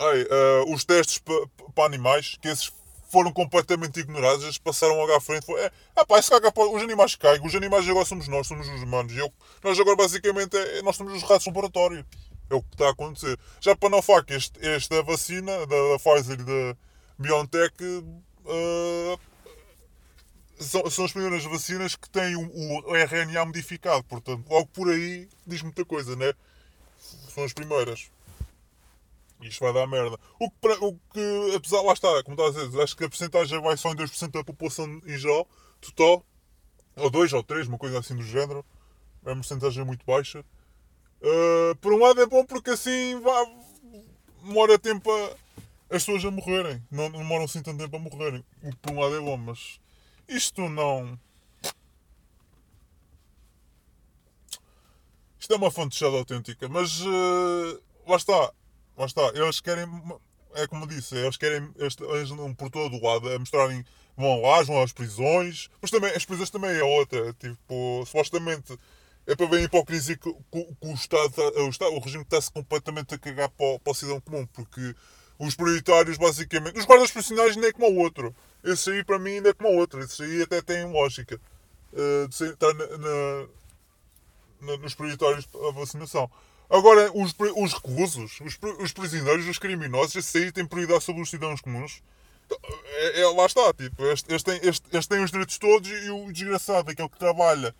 [0.00, 2.72] ai, uh, os testes para, para animais, que esses
[3.12, 5.44] foram completamente ignorados, eles passaram logo à frente.
[5.44, 8.82] Foi, é, ah, pá, caga, os animais caem, os animais agora somos nós, somos os
[8.82, 9.14] humanos.
[9.14, 9.30] Eu,
[9.62, 12.06] nós agora basicamente é, nós somos os ratos de laboratório.
[12.52, 13.38] É o que está a acontecer.
[13.62, 16.76] Já para não falar que este, esta vacina da, da Pfizer e da
[17.18, 19.18] BioNTech uh,
[20.58, 24.04] são, são as primeiras vacinas que têm o, o RNA modificado.
[24.04, 26.34] Portanto, logo por aí diz muita coisa, né?
[27.34, 28.10] São as primeiras.
[29.40, 30.18] Isto vai dar merda.
[30.38, 33.62] O que, o que apesar, lá está, como estava a dizer, acho que a porcentagem
[33.62, 35.48] vai só em 2% da população em geral,
[35.80, 36.22] total,
[36.96, 38.62] ou 2 ou 3, uma coisa assim do género.
[39.24, 40.44] É uma porcentagem muito baixa.
[41.22, 43.46] Uh, por um lado é bom porque assim vá,
[44.42, 45.30] demora tempo a,
[45.94, 46.82] as pessoas a morrerem.
[46.90, 48.44] Não, demoram assim tanto tempo a morrerem.
[48.62, 49.80] O que por um lado é bom, mas
[50.28, 51.18] isto não.
[55.38, 58.52] Isto é uma fonte autêntica, mas uh, lá está.
[58.96, 59.22] Lá está.
[59.34, 59.86] Eles querem.
[60.54, 61.70] É como disse, eles querem.
[61.76, 63.84] Eles andam por todo o lado a mostrarem.
[64.16, 65.70] Vão lá, vão às prisões.
[65.80, 67.32] Mas também, as prisões também é outra.
[67.34, 68.78] Tipo, supostamente
[69.26, 72.50] é para ver a hipocrisia que, que, que o, Estado, o, Estado, o regime está-se
[72.50, 74.46] completamente a cagar para o, para o cidadão comum.
[74.46, 74.94] Porque
[75.38, 76.78] os prioritários, basicamente.
[76.78, 78.34] Os guardas profissionais nem é como o outro.
[78.64, 80.00] Esse aí, para mim, ainda é como o outro.
[80.00, 81.40] Esse aí até tem lógica.
[81.92, 83.46] Uh, de estar na, na
[84.78, 86.30] nos prioritários a vacinação.
[86.70, 91.28] Agora, os, os reclusos, os, os prisioneiros, os criminosos, esses aí têm prioridade sobre os
[91.28, 92.02] cidadãos comuns.
[92.46, 96.32] Então, é, é, lá está, tipo, eles, têm, eles, têm os direitos todos e o
[96.32, 97.74] desgraçado, aquele que trabalha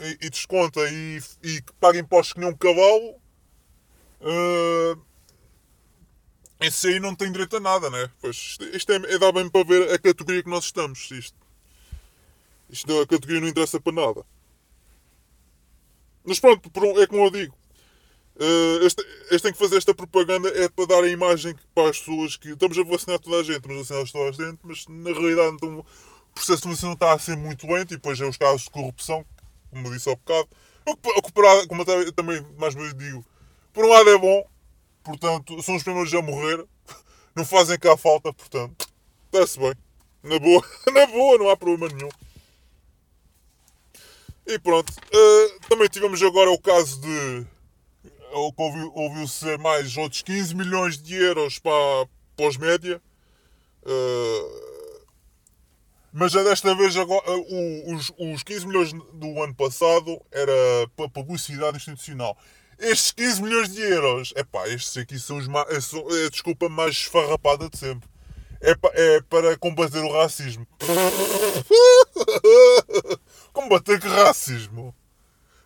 [0.00, 3.16] e, e desconta e, e que paga impostos que nem um cavalo,
[4.20, 5.00] uh,
[6.60, 8.10] esse aí não tem direito a nada, né?
[8.20, 11.10] Pois, isto, isto é, é dá bem para ver a categoria que nós estamos.
[11.10, 11.36] Isto,
[12.70, 14.24] isto a categoria não interessa para nada.
[16.24, 17.56] Mas pronto, é como eu digo.
[18.36, 21.98] Uh, este, este tem que fazer esta propaganda é para dar a imagem para as
[21.98, 24.86] pessoas que estamos a vacinar toda a gente, estamos a vacinar toda a gente, mas
[24.88, 25.84] na realidade então, o
[26.34, 29.24] processo de vacinação está a ser muito lento e depois é os casos de corrupção,
[29.70, 30.48] como disse há bocado.
[30.86, 33.24] O que, como eu também mais vezes digo,
[33.72, 34.46] por um lado é bom,
[35.02, 36.64] portanto, são os primeiros a morrer,
[37.34, 38.88] não fazem cá falta, portanto,
[39.26, 39.74] está-se bem.
[40.22, 42.08] Na boa, na boa, não há problema nenhum.
[44.46, 44.90] E pronto.
[44.92, 47.46] Uh, também tivemos agora o caso de.
[48.32, 53.00] Ouviu-se mais outros 15 milhões de euros para, para os média.
[53.82, 54.65] Uh,
[56.12, 60.52] mas já desta vez agora, uh, os, os 15 milhões do ano passado era
[60.96, 62.36] para publicidade institucional.
[62.78, 65.66] Estes 15 milhões de euros, é pá, estes aqui são os mais.
[65.68, 68.08] É, a desculpa mais esfarrapada de sempre.
[68.60, 70.66] É, é para combater o racismo.
[73.52, 74.94] Combater que racismo?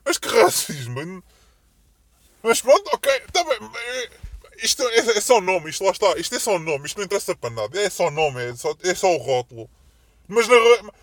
[0.04, 1.22] Mas que racismo?
[2.42, 3.58] Mas pronto, ok, tá bem.
[4.62, 6.16] Isto é, é só nome, isto lá está.
[6.16, 7.80] Isto é só nome, isto não interessa para nada.
[7.80, 9.68] É só nome, é só, é só o rótulo.
[10.30, 10.56] Mas, na,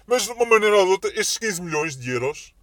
[0.05, 2.53] mas de uma maneira ou de outra, estes 15 milhões de euros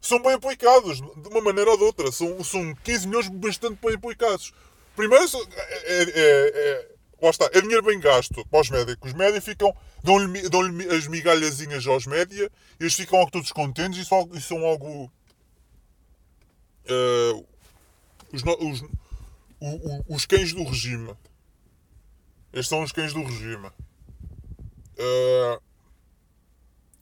[0.00, 1.00] são bem aplicados.
[1.00, 2.12] De uma maneira ou de outra.
[2.12, 4.52] São, são 15 milhões bastante bem aplicados.
[4.94, 6.88] Primeiro, é, é, é,
[7.20, 9.10] lá está, é dinheiro bem gasto para os médicos.
[9.10, 9.74] Os médicos ficam,
[10.04, 10.60] dão-lhe dão
[10.96, 12.50] as migalhazinhas aos média
[12.80, 15.12] eles ficam todos contentes e são, e são algo.
[16.88, 17.46] Uh,
[18.32, 18.82] os, os,
[19.60, 21.14] os, os, cães do regime.
[22.52, 23.68] Estes são os cães do regime.
[24.98, 25.60] Uh,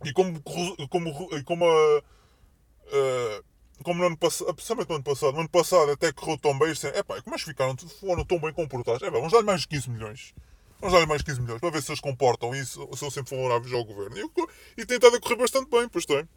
[0.05, 0.41] e como,
[0.89, 1.65] como, como.
[1.67, 3.45] Uh,
[3.83, 6.73] como no ano passado, principalmente no ano passado, no ano passado até correu tão bem,
[6.95, 9.03] é pá, como é que ficaram, foram tão bem comportados?
[9.03, 10.35] É vamos dar-lhe mais 15 milhões.
[10.81, 13.73] Vamos dar-lhe mais 15 milhões para ver se eles comportam e se, são sempre favoráveis
[13.73, 14.17] ao governo.
[14.17, 16.29] E, e tem estado a correr bastante bem, pois tem.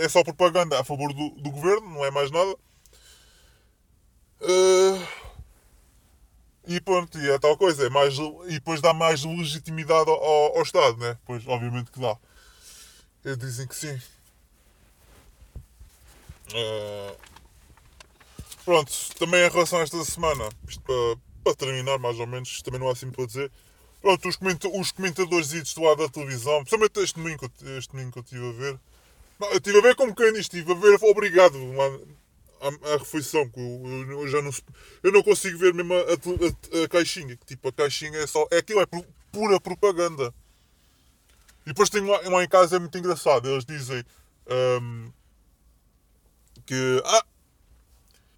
[0.00, 2.56] É só propaganda a favor do, do governo, não é mais nada.
[4.40, 5.06] Uh,
[6.66, 7.86] e pronto, e é tal coisa.
[7.86, 11.18] É mais, e depois dá mais legitimidade ao, ao Estado, né?
[11.26, 12.16] Pois, obviamente que dá.
[13.24, 14.00] Dizem que sim.
[16.52, 17.16] Uh,
[18.64, 22.80] pronto, também em relação a esta semana, isto para, para terminar mais ou menos, também
[22.80, 23.50] não há assim para dizer.
[24.00, 28.18] Pronto, os, comenta os comentadores do lado da televisão, principalmente este domingo, este domingo que
[28.18, 28.80] eu estive a ver.
[29.38, 31.56] Não, eu estive a ver como quem estive a ver, obrigado
[32.60, 34.50] à, refeição, que eu, eu, já não,
[35.04, 38.46] eu não consigo ver mesmo a, a, a, caixinha, que tipo, a caixinha é só,
[38.50, 38.86] é aquilo, é
[39.30, 40.34] pura propaganda.
[41.64, 44.04] E depois tem lá, lá em casa, é muito engraçado, eles dizem,
[44.80, 45.12] um,
[46.66, 47.24] que ah,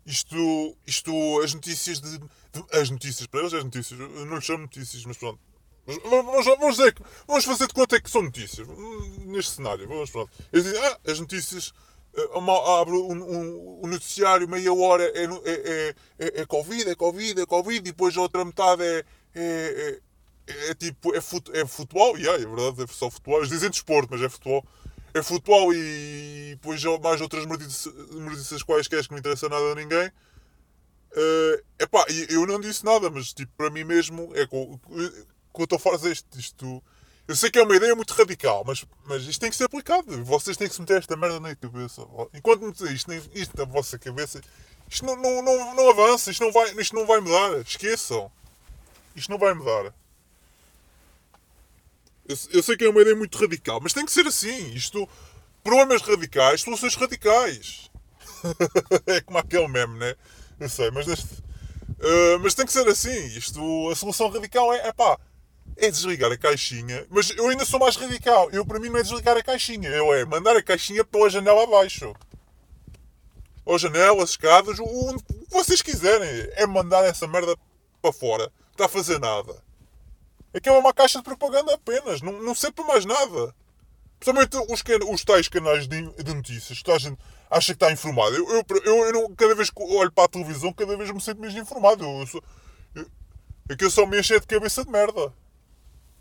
[0.06, 2.28] isto, isto, as notícias de, de,
[2.72, 5.40] as notícias para eles, as notícias, não lhes chamo notícias, mas pronto.
[5.86, 6.94] Mas, vamos, vamos, dizer,
[7.26, 8.66] vamos fazer de conta que são notícias
[9.26, 9.86] neste cenário.
[9.86, 10.30] Vamos, pronto.
[10.52, 11.72] Eles dizem, ah, as notícias
[12.16, 17.40] eh, abre um, um, um, noticiário, meia hora é, é, é, é, Covid, é Covid,
[17.40, 20.00] é Covid, e depois a outra metade é, é,
[20.46, 23.70] é, é tipo, é, fut, é futebol, yeah, é verdade, é só futebol, eles dizem
[23.70, 24.64] desporto, mas é futebol
[25.14, 30.08] é futebol e depois mais outras notícias quaisquer que não interessa nada a ninguém.
[30.08, 34.80] Uh, epá, eu não disse nada, mas tipo, para mim mesmo é com
[35.56, 36.82] eu estou a fazer isto, isto.
[37.28, 40.24] Eu sei que é uma ideia muito radical, mas, mas isto tem que ser aplicado.
[40.24, 42.02] Vocês têm que se meter esta merda na cabeça.
[42.34, 44.40] Enquanto meter isto, isto na vossa cabeça,
[44.90, 47.60] isto não, não, não, não avança, isto não, vai, isto não vai mudar.
[47.60, 48.30] Esqueçam.
[49.14, 49.94] Isto não vai mudar.
[52.26, 54.72] Eu, eu, sei que é uma ideia muito radical, mas tem que ser assim.
[54.72, 55.08] Isto,
[55.62, 57.90] problemas radicais, soluções radicais.
[59.06, 60.14] é como aquele meme, né?
[60.58, 63.26] Eu sei, mas deste, uh, mas tem que ser assim.
[63.26, 65.18] Isto, a solução radical é, é pá,
[65.76, 67.06] é desligar a caixinha.
[67.10, 68.50] Mas eu ainda sou mais radical.
[68.50, 69.88] Eu, para mim, não é desligar a caixinha.
[69.90, 72.14] Eu é mandar a caixinha pela janela abaixo.
[73.64, 76.48] ou janelas, escadas, o que vocês quiserem.
[76.54, 77.56] É mandar essa merda
[78.00, 78.52] para fora.
[78.72, 79.63] Está a fazer nada.
[80.54, 82.22] Aquilo é uma caixa de propaganda apenas.
[82.22, 83.54] Não, não serve para mais nada.
[84.20, 86.82] Principalmente os, os tais canais de, de notícias.
[86.82, 87.18] Toda a gente
[87.50, 88.36] acha que está informado.
[88.36, 91.20] Eu, eu, eu, eu não, cada vez que olho para a televisão, cada vez me
[91.20, 92.04] sinto mais informado.
[92.04, 92.42] Eu, eu sou,
[92.94, 93.06] eu,
[93.68, 95.32] aquilo só me enche de cabeça de merda.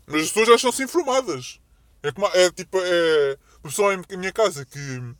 [0.06, 1.60] Mas as pessoas acham-se informadas.
[2.02, 3.38] É, como, é tipo, é.
[3.62, 5.14] Pessoal em minha casa que.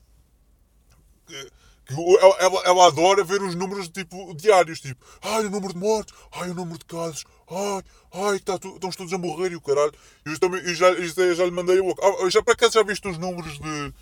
[1.27, 1.51] que
[1.91, 6.51] ela, ela, adora ver os números tipo, diários, tipo, ai o número de mortes, ai
[6.51, 7.83] o número de casos, ai,
[8.13, 9.93] ai, tá, estamos todos a morrer e o caralho.
[10.25, 11.83] Eu, também, eu já, eu já lhe mandei a.
[11.83, 13.95] Ah, já para acaso já viste os números de,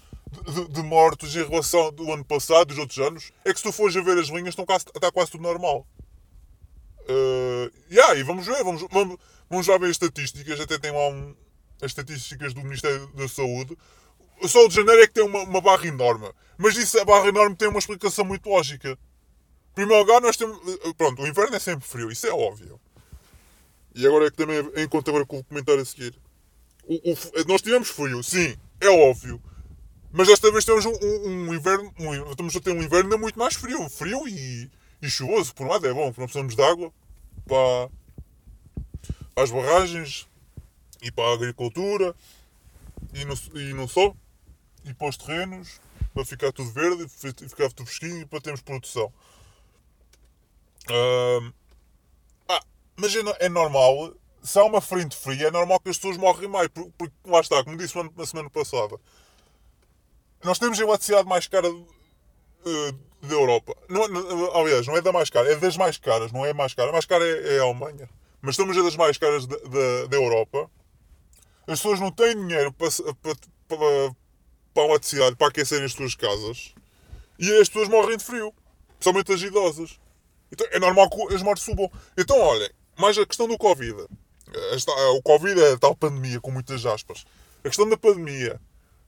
[0.52, 3.32] de, de, mortos em relação do ano passado, dos outros anos?
[3.44, 5.84] É que se tu fores a ver as linhas, estão quase, está quase tudo normal.
[7.00, 9.18] Uh, yeah, e vamos ver, vamos, vamos,
[9.50, 11.34] vamos ver as estatísticas, até tem lá um,
[11.80, 13.76] as estatísticas do Ministério da Saúde
[14.42, 16.30] o de janeiro é que tem uma, uma barra enorme.
[16.58, 18.90] Mas isso, a barra enorme tem uma explicação muito lógica.
[19.70, 20.58] Em primeiro lugar, nós temos.
[20.96, 22.80] Pronto, o inverno é sempre frio, isso é óbvio.
[23.94, 26.14] E agora é que também encontro agora com o comentário a seguir.
[26.84, 29.40] O, o, nós tivemos frio, sim, é óbvio.
[30.12, 31.92] Mas desta vez temos um, um, um inverno.
[31.98, 33.88] Um, estamos a ter um inverno muito mais frio.
[33.88, 34.70] Frio e,
[35.00, 35.54] e chuvoso.
[35.54, 36.92] Por um lado é bom, porque não precisamos de água
[37.46, 37.90] para,
[39.34, 40.28] para as barragens
[41.00, 42.14] e para a agricultura
[43.14, 44.14] e não, e não só
[44.84, 45.80] e para os terrenos,
[46.12, 49.12] para ficar tudo verde, e ficar tudo fresquinho e para termos produção.
[50.90, 51.52] Uh,
[52.48, 52.62] ah,
[52.96, 56.48] mas é, é, normal, se há uma frente fria, é normal que as pessoas morrem
[56.48, 58.98] mais, porque, lá está, como disse na semana passada,
[60.42, 63.74] nós temos a eletricidade mais cara uh, da Europa.
[63.88, 66.74] Não, não, aliás, não é da mais cara, é das mais caras, não é mais
[66.74, 66.90] cara.
[66.90, 68.08] A mais cara é, é a Alemanha.
[68.40, 69.56] Mas estamos a das mais caras da,
[70.08, 70.68] da, Europa.
[71.66, 73.36] As pessoas não têm dinheiro para, para,
[73.68, 74.14] para, a
[74.92, 76.74] eletricidade para aquecerem as suas casas
[77.38, 78.52] e as pessoas morrem de frio,
[78.98, 80.00] principalmente as idosas.
[80.50, 81.90] Então é normal que as mortes subam.
[82.16, 84.06] Então, olhem, mais a questão do Covid.
[84.72, 87.24] Esta, o Covid é a tal pandemia, com muitas aspas.
[87.64, 88.60] A questão da pandemia,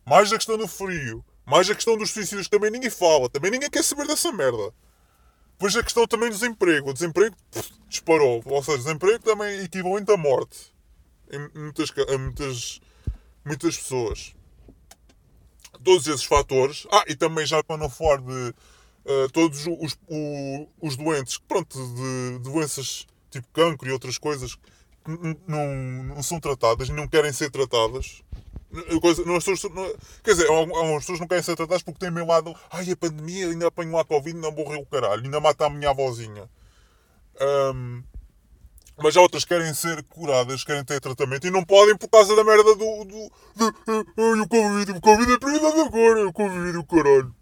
[0.06, 3.50] mais a questão do frio, mais a questão dos suicídios, que também ninguém fala, também
[3.50, 4.72] ninguém quer saber dessa merda.
[5.52, 6.90] Depois a questão também do desemprego.
[6.90, 8.42] O desemprego pff, disparou.
[8.44, 10.74] Ou seja, o desemprego também é equivalente à morte.
[11.30, 12.80] Em muitas, em muitas,
[13.44, 14.34] muitas pessoas
[15.82, 16.86] todos esses fatores.
[16.90, 18.54] Ah, e também já para não falar de
[19.04, 25.38] uh, todos os, os, os, doentes, pronto, de, doenças tipo cancro e outras coisas que
[25.46, 28.22] não, não são tratadas não querem ser tratadas.
[29.00, 29.94] Coisa, não, pessoas, não,
[30.24, 33.46] quer dizer, algumas pessoas não querem ser tratadas porque têm meio lado, ai a pandemia,
[33.46, 36.50] ainda apanho lá Covid, ainda morreu o caralho, ainda mata a minha avózinha.
[37.40, 38.02] Um,
[38.96, 42.34] mas há outras que querem ser curadas, querem ter tratamento e não podem por causa
[42.36, 43.04] da merda do.
[43.04, 43.32] do,
[44.16, 47.34] ai, o Covid, o Covid é prioridade agora, o Covid, o caralho.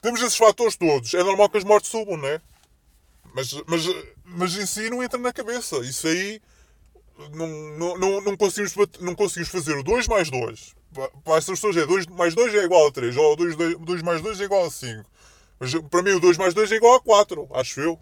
[0.00, 1.12] Temos esses fatores todos.
[1.14, 2.40] É normal que as mortes subam, não é?
[3.34, 3.82] Mas, mas,
[4.24, 5.78] mas em si não entra na cabeça.
[5.78, 6.40] Isso aí.
[7.32, 10.74] Não, não, não, não, conseguimos, não conseguimos fazer o 2 mais 2.
[11.24, 13.16] Para essas pessoas é 2 mais 2 é igual a 3.
[13.16, 15.04] Ou 2, 2, 2 mais 2 é igual a 5.
[15.58, 17.98] Mas para mim o 2 mais 2 é igual a 4, acho eu.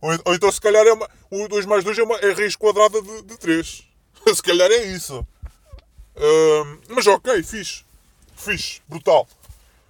[0.00, 2.56] Ou, ou, então se calhar é uma, o 2 mais 2 é, uma, é raiz
[2.56, 3.84] quadrada de, de 3.
[4.34, 5.26] se calhar é isso.
[6.88, 7.84] Mas ok, fixe.
[8.36, 9.26] Fixe, brutal.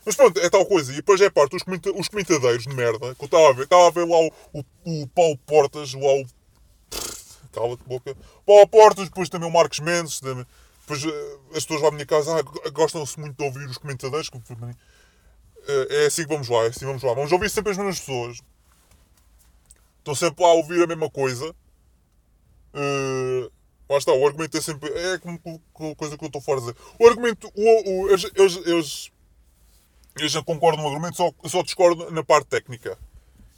[0.05, 0.93] Mas pronto, é tal coisa.
[0.93, 3.65] E depois é parte, os, comenta os comentadeiros de merda, que eu estava a ver,
[3.65, 6.25] estava a ver lá o, o, o Paulo Portas, lá o.
[7.53, 8.17] Cala-te boca.
[8.47, 10.21] Paulo Portas, depois também o Marcos Mendes.
[10.21, 10.47] Também.
[10.83, 14.31] Depois eh, as pessoas lá da minha casa ah, gostam-se muito de ouvir os comentadores.
[15.67, 17.13] Eh, é assim que vamos lá, é assim vamos lá.
[17.13, 18.39] Vamos ouvir sempre as mesmas pessoas.
[20.07, 21.51] Estão sempre lá a ouvir a mesma coisa.
[22.73, 23.51] Uh,
[23.91, 24.89] lá está, o argumento é sempre.
[24.89, 25.41] É como,
[25.97, 26.77] coisa que eu estou fora a dizer.
[26.97, 27.51] O argumento.
[27.57, 29.13] O, o, eles, eles, eles,
[30.17, 32.97] eles já concordam no argumento, só, só discordam na parte técnica.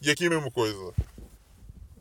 [0.00, 0.94] E aqui é a mesma coisa.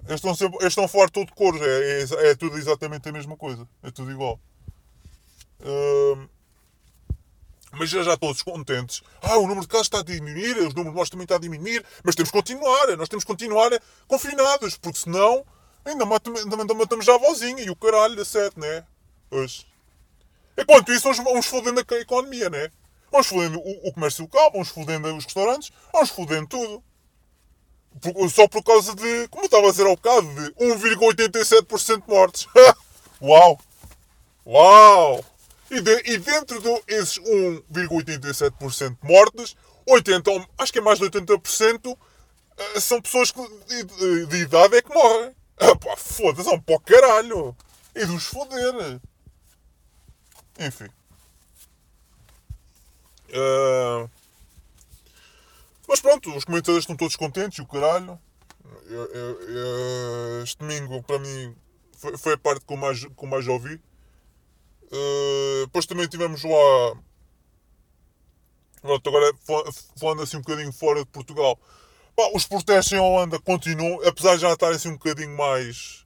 [0.06, 1.62] Eles estão, sempre, eles estão fora todo de cores.
[1.62, 3.68] É, é, é, tudo exatamente a mesma coisa.
[3.84, 4.39] É tudo igual.
[5.60, 6.30] Uh,
[7.78, 9.01] mas já, já todos contentes.
[9.21, 11.39] Ah, o número de casos está a diminuir, os números de mortes também está a
[11.39, 13.71] diminuir, mas temos que continuar, nós temos que continuar
[14.07, 15.45] confinados, porque senão
[15.86, 18.84] ainda matamos, ainda matamos já a vozinha e o caralho da sete, né?
[19.32, 19.65] Hoje.
[20.57, 22.71] Enquanto isso, vamos fodendo a economia, né?
[23.11, 26.84] Vamos fodendo o, o comércio local, vamos fodendo os restaurantes, vamos fodendo tudo.
[28.01, 32.09] Por, só por causa de, como eu estava a dizer ao bocado, de 1,87% de
[32.09, 32.47] mortes.
[33.21, 33.59] Uau!
[34.45, 35.25] Uau!
[35.70, 39.55] E, de, e dentro desses 1,87% mortes,
[39.86, 41.97] 80, acho que é mais de 80%
[42.57, 43.32] eh, são pessoas
[43.68, 45.36] de, de, de idade é que morrem.
[45.59, 47.55] Ah, foda-se, é um pó caralho.
[47.95, 48.99] E dos foder.
[50.59, 50.89] Enfim.
[53.30, 54.09] Uh,
[55.88, 58.20] Mas pronto, os comentadores estão todos contentes e o caralho.
[58.86, 61.55] Eu, eu, eu, este domingo, para mim,
[61.97, 63.82] foi, foi, a parte que eu mais, que eu mais ouvi.
[64.91, 66.97] Uh, depois também tivemos lá.
[68.81, 69.33] Pronto, agora
[69.99, 71.59] falando assim um bocadinho fora de Portugal.
[72.15, 76.05] Pá, os protestos em Holanda continuam, apesar de já estarem assim um bocadinho mais.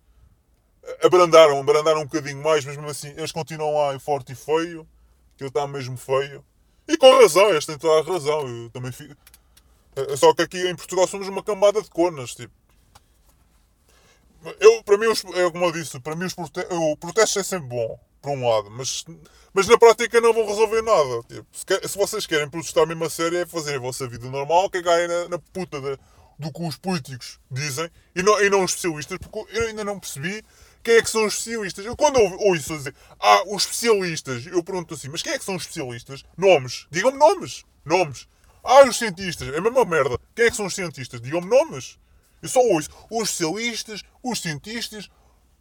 [1.04, 4.88] Abrandaram, abrandaram um bocadinho mais, mas mesmo assim eles continuam lá em forte e feio.
[5.36, 6.44] Aquilo está mesmo feio.
[6.88, 8.48] E com razão, eles têm toda a razão.
[8.48, 9.16] Eu também fico.
[9.96, 12.54] É, só que aqui em Portugal somos uma camada de conas, tipo.
[14.60, 17.68] Eu, para mim, é como eu disse, para mim os prote o protesto é sempre
[17.68, 19.04] bom, por um lado, mas,
[19.54, 21.24] mas na prática não vão resolver nada.
[21.28, 24.70] Tipo, se, se vocês querem protestar mesmo a sério, é fazerem a vossa vida normal,
[24.70, 25.98] cagarem na, na puta de,
[26.38, 30.00] do que os políticos dizem e não, e não os especialistas, porque eu ainda não
[30.00, 30.44] percebi
[30.84, 31.86] quem é que são os especialistas.
[31.86, 35.56] Eu quando ouço dizer, ah, os especialistas, eu pergunto assim, mas quem é que são
[35.56, 36.24] os especialistas?
[36.38, 36.88] Nomes.
[36.90, 37.64] Digam-me nomes.
[37.86, 38.28] Nomes.
[38.64, 39.48] Ah, os cientistas.
[39.50, 40.20] É a mesma merda.
[40.36, 41.22] Quem é que são os cientistas?
[41.22, 42.00] Digam-me nomes.
[42.42, 45.10] Eu só ouço os especialistas, os cientistas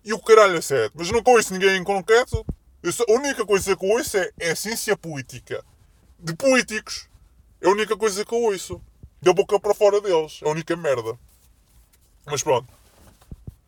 [0.04, 0.92] e o caralho a sete.
[0.94, 2.44] Mas não conheço ninguém em concreto.
[2.90, 5.64] Só, a única coisa que eu ouço é, é ciência política.
[6.18, 7.08] De políticos.
[7.60, 8.80] É a única coisa que eu ouço.
[9.20, 10.40] Da boca para fora deles.
[10.42, 11.18] É a única merda.
[12.26, 12.80] Mas pronto.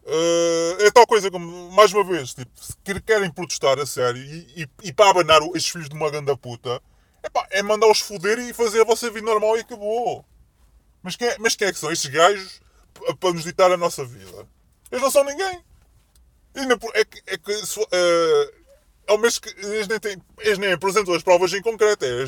[0.05, 4.63] Uh, é tal coisa como, mais uma vez, tipo, se querem protestar a sério e,
[4.63, 6.83] e, e para abanar esses filhos de uma ganda puta,
[7.23, 10.25] epá, é mandar-os foder e fazer a vossa vida normal e acabou.
[11.05, 12.61] Mas quem, é, mas quem é que são estes gajos
[13.21, 14.47] para nos ditar a nossa vida?
[14.91, 15.63] Eles não são ninguém.
[16.55, 18.63] É que, é que uh,
[19.07, 22.05] é o mesmo que eles nem, têm, eles nem apresentam as provas em concreto.
[22.05, 22.25] É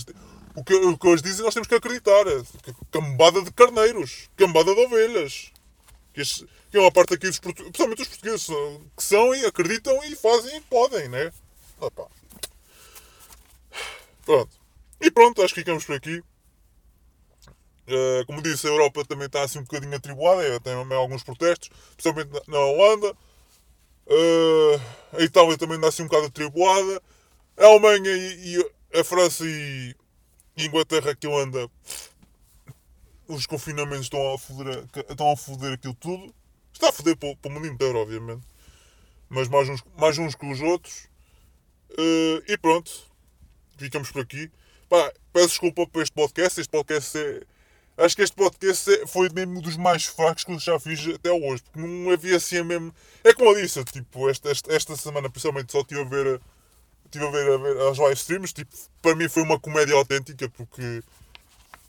[0.54, 2.26] o, que, o que eles dizem nós temos que acreditar.
[2.26, 2.42] É,
[2.90, 5.52] cambada de carneiros, cambada de ovelhas.
[6.12, 8.46] Que, que é uma parte aqui dos principalmente os portugueses
[8.96, 11.32] que são e acreditam e fazem e podem, né?
[11.80, 12.06] Opa.
[14.24, 14.56] Pronto.
[15.00, 16.22] E pronto, acho que ficamos por aqui.
[17.86, 22.48] Uh, como disse, a Europa também está assim um bocadinho atribulada, tem alguns protestos, principalmente
[22.48, 23.14] na Holanda.
[24.06, 24.80] Uh,
[25.18, 27.02] a Itália também assim um bocado atribulada.
[27.56, 29.94] A Alemanha e, e a França e,
[30.56, 31.70] e Inglaterra que anda
[33.26, 36.34] os confinamentos estão a foder, estão a foder aquilo tudo.
[36.72, 38.46] Está a foder para, para o mundo inteiro, obviamente.
[39.28, 41.08] Mas mais uns, mais uns que os outros.
[41.92, 42.90] Uh, e pronto.
[43.76, 44.50] Ficamos por aqui.
[44.88, 46.60] Pá, peço desculpa por este podcast.
[46.60, 47.53] Este podcast é.
[47.96, 51.30] Acho que este podcast é, foi mesmo dos mais fracos que eu já fiz até
[51.30, 51.62] hoje.
[51.62, 52.92] Porque não havia assim mesmo.
[53.22, 56.40] É como eu disse, tipo, esta, esta, esta semana principalmente só estive a ver.
[57.04, 58.52] Estive a ver, a ver as live streams.
[58.52, 61.02] Tipo, para mim foi uma comédia autêntica porque.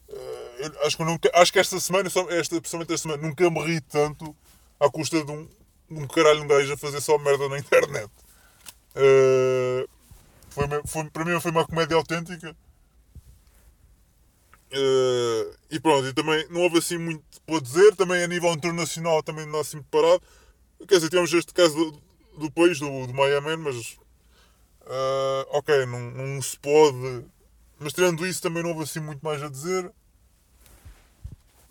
[0.07, 3.81] Uh, acho, que nunca, acho que esta semana, esta, principalmente esta semana, nunca me ri
[3.81, 4.35] tanto
[4.79, 5.49] à custa de um,
[5.89, 8.11] um caralho um gajo a fazer só merda na internet.
[8.95, 9.89] Uh,
[10.49, 12.55] foi, foi, para mim foi uma comédia autêntica.
[14.75, 19.23] Uh, e pronto, e também não houve assim muito para dizer, também a nível internacional
[19.23, 20.21] também não há assim parado.
[20.85, 22.01] Quer dizer, temos este caso do,
[22.39, 23.93] do país, do, do Miami, mas
[24.81, 27.25] uh, ok, não, não se pode.
[27.79, 29.85] Mas tirando isso também não houve assim muito mais a dizer.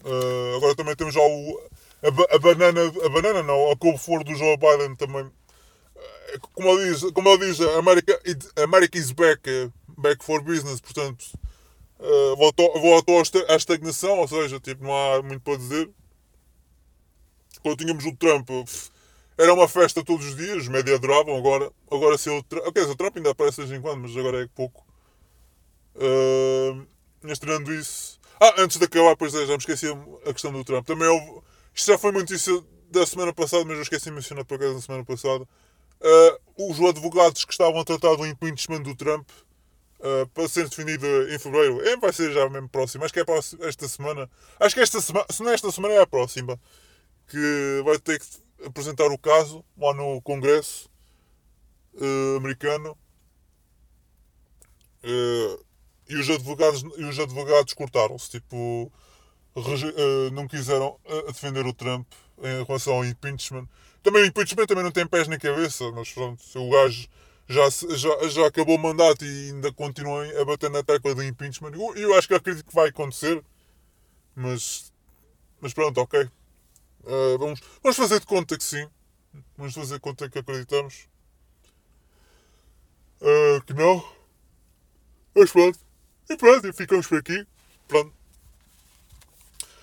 [0.03, 1.61] Uh, agora também temos já o,
[2.03, 5.31] a, a, banana, a banana não, a couve-flor do Joe Biden também.
[6.55, 8.19] Como ele diz, como ele diz America,
[8.57, 11.25] America is back, back for business, portanto,
[12.01, 15.91] uh, voltou, voltou à estagnação, ou seja, tipo, não há muito para dizer.
[17.63, 18.49] Quando tínhamos o Trump,
[19.39, 22.83] era uma festa todos os dias, os média adoravam, agora, agora se o Trump, okay,
[22.83, 24.87] o Trump ainda aparece de vez em quando, mas agora é pouco.
[25.97, 26.87] Uh,
[27.23, 28.21] mas tirando isso.
[28.41, 29.87] Ah, antes de acabar, pois é, já me esqueci
[30.27, 30.87] a questão do Trump.
[30.87, 31.43] Também houve
[31.75, 32.53] isto já foi uma notícia
[32.91, 35.45] da semana passada, mas eu esqueci de mencionar por acaso na semana passada.
[36.01, 39.29] Uh, os advogados que estavam a tratar do impeachment do Trump
[40.01, 43.25] uh, para ser definido em fevereiro, é, vai ser já mesmo próximo, acho que é
[43.69, 44.31] esta semana.
[44.61, 46.59] Acho que esta semana, se não é esta semana, é a próxima.
[47.27, 48.27] Que vai ter que
[48.67, 50.91] apresentar o caso lá no Congresso
[51.95, 52.97] uh, americano.
[56.09, 58.31] e os advogados, e os advogados cortaram-se.
[58.31, 58.93] Tipo,
[59.57, 62.07] uh, não quiseram uh, defender o Trump
[62.43, 63.69] em relação ao impeachment.
[64.03, 67.09] Também o impeachment também não tem pés nem cabeça, mas pronto, o gajo
[67.49, 71.73] já, já, já acabou o mandato e ainda continua a bater na tecla do impeachment.
[71.75, 73.43] Eu, eu acho que acredito que vai acontecer,
[74.35, 74.93] mas,
[75.61, 76.23] mas pronto, ok.
[77.05, 78.89] Uh, vamos, vamos fazer de conta que sim.
[79.57, 81.07] Vamos fazer de conta que acreditamos.
[83.21, 84.03] Uh, que não.
[85.35, 85.79] Mas pronto.
[86.31, 87.47] E pronto, ficamos por aqui.
[87.87, 88.13] Pronto.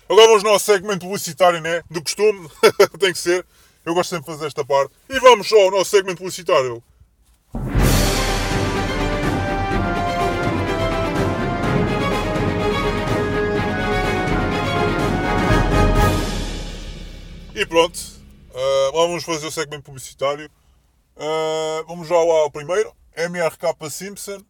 [0.08, 1.82] Agora vamos ao nosso segmento publicitário, né?
[1.90, 2.48] Do costume,
[2.98, 3.46] tem que ser.
[3.84, 4.92] Eu gosto sempre de fazer esta parte.
[5.08, 6.82] E vamos ao nosso segmento publicitário.
[17.54, 20.50] E pronto, uh, vamos fazer o segmento publicitário.
[21.14, 22.90] Uh, vamos já lá ao primeiro.
[23.14, 24.42] MRK Simpson.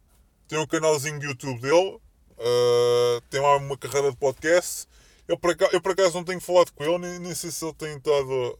[0.47, 1.99] Tem um canalzinho de YouTube dele.
[2.37, 4.87] Uh, tem lá uma carreira de podcast.
[5.27, 7.65] Eu por, acaso, eu por acaso não tenho falado com ele, nem, nem sei se
[7.65, 8.57] ele tem estado.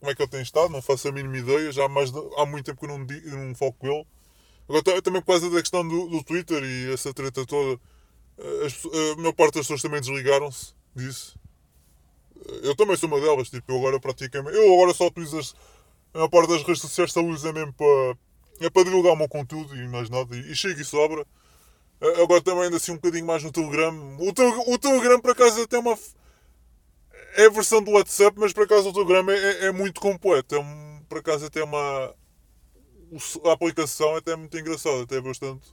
[0.00, 1.70] Como é que ele tem estado, não faço a mínima ideia.
[1.70, 4.06] Já há, mais de, há muito tempo que eu não, não falo com ele.
[4.66, 7.78] Agora também por causa da questão do, do Twitter e essa treta toda,
[8.64, 11.37] as, a maior parte das pessoas também desligaram-se disso.
[12.62, 14.56] Eu também sou uma delas, tipo, eu agora praticamente.
[14.56, 15.54] Eu agora só utilizo as,
[16.14, 18.18] a parte das redes sociais só uso é mesmo para.
[18.60, 20.34] É para divulgar o meu conteúdo e mais nada.
[20.36, 21.24] E, e chega e sobra.
[22.00, 24.16] Agora também ando assim um bocadinho mais no Telegram.
[24.18, 25.98] O, te, o Telegram por acaso até uma.
[27.36, 30.54] É a versão do WhatsApp, mas por acaso o Telegram é, é, é muito completo.
[30.54, 32.14] É um, por acaso até uma.
[33.44, 35.68] A aplicação é até muito engraçada, até bastante.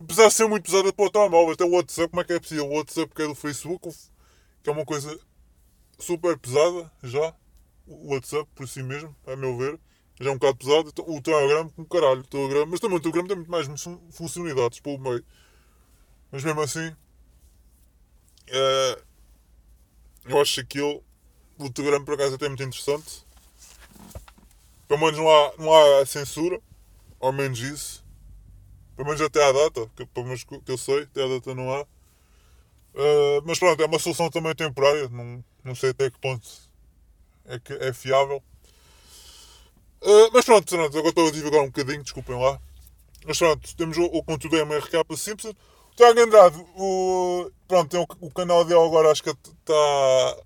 [0.00, 2.40] Apesar de ser muito pesada para o telemóvel, até o WhatsApp, como é que é
[2.40, 2.66] possível?
[2.66, 3.88] O WhatsApp que é do Facebook,
[4.62, 5.18] que é uma coisa
[5.98, 7.34] super pesada já.
[7.86, 9.78] O WhatsApp por si mesmo, a meu ver.
[10.20, 10.92] Já é um bocado pesado.
[11.06, 12.20] O Telegram, com caralho.
[12.20, 13.66] O Telegram, mas também o Telegram tem muito mais
[14.10, 15.24] funcionalidades pelo meio.
[16.30, 16.88] Mas mesmo assim,
[18.48, 19.02] uh,
[20.26, 21.02] eu acho que aquilo,
[21.58, 23.26] o Telegram por acaso é até muito interessante.
[24.86, 26.60] Pelo menos não há, não há censura,
[27.20, 28.04] ao menos isso.
[28.96, 31.72] Pelo menos até à data, que, pelo menos que eu sei, até à data não
[31.72, 31.82] há.
[31.82, 36.48] Uh, mas pronto, é uma solução também temporária, não, não sei até que ponto
[37.46, 38.42] é, que é fiável.
[40.00, 42.60] Uh, mas pronto, pronto, agora estou a divulgar um bocadinho, desculpem lá.
[43.26, 45.52] Mas pronto, temos o, o conteúdo da MRK Simpson.
[45.96, 50.36] Tiago Andrade, o, pronto, tem o, o, canal dele agora acho que está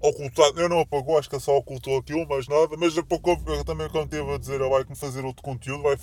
[0.00, 0.60] ocultado.
[0.60, 2.76] Eu não apagou, acho que só ocultou aquilo, mais nada.
[2.76, 5.96] Mas a pouco também quando esteve a dizer, vai fazer outro conteúdo, vai,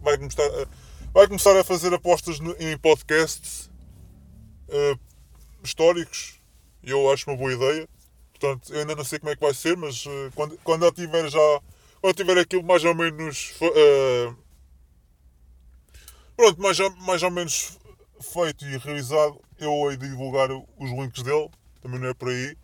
[0.00, 0.68] vai, começar,
[1.12, 3.70] vai começar a fazer apostas no, em podcasts
[4.68, 4.98] uh,
[5.62, 6.40] históricos.
[6.82, 7.86] Eu acho uma boa ideia.
[8.40, 10.92] Portanto, eu ainda não sei como é que vai ser, mas uh, quando, quando eu
[10.92, 11.60] tiver já.
[12.00, 13.52] Quando tiver aquilo mais ou menos.
[13.60, 14.34] Uh,
[16.34, 17.78] pronto, mais, mais ou menos
[18.32, 21.50] feito e realizado, eu hei de divulgar os links dele,
[21.82, 22.56] também não é por aí.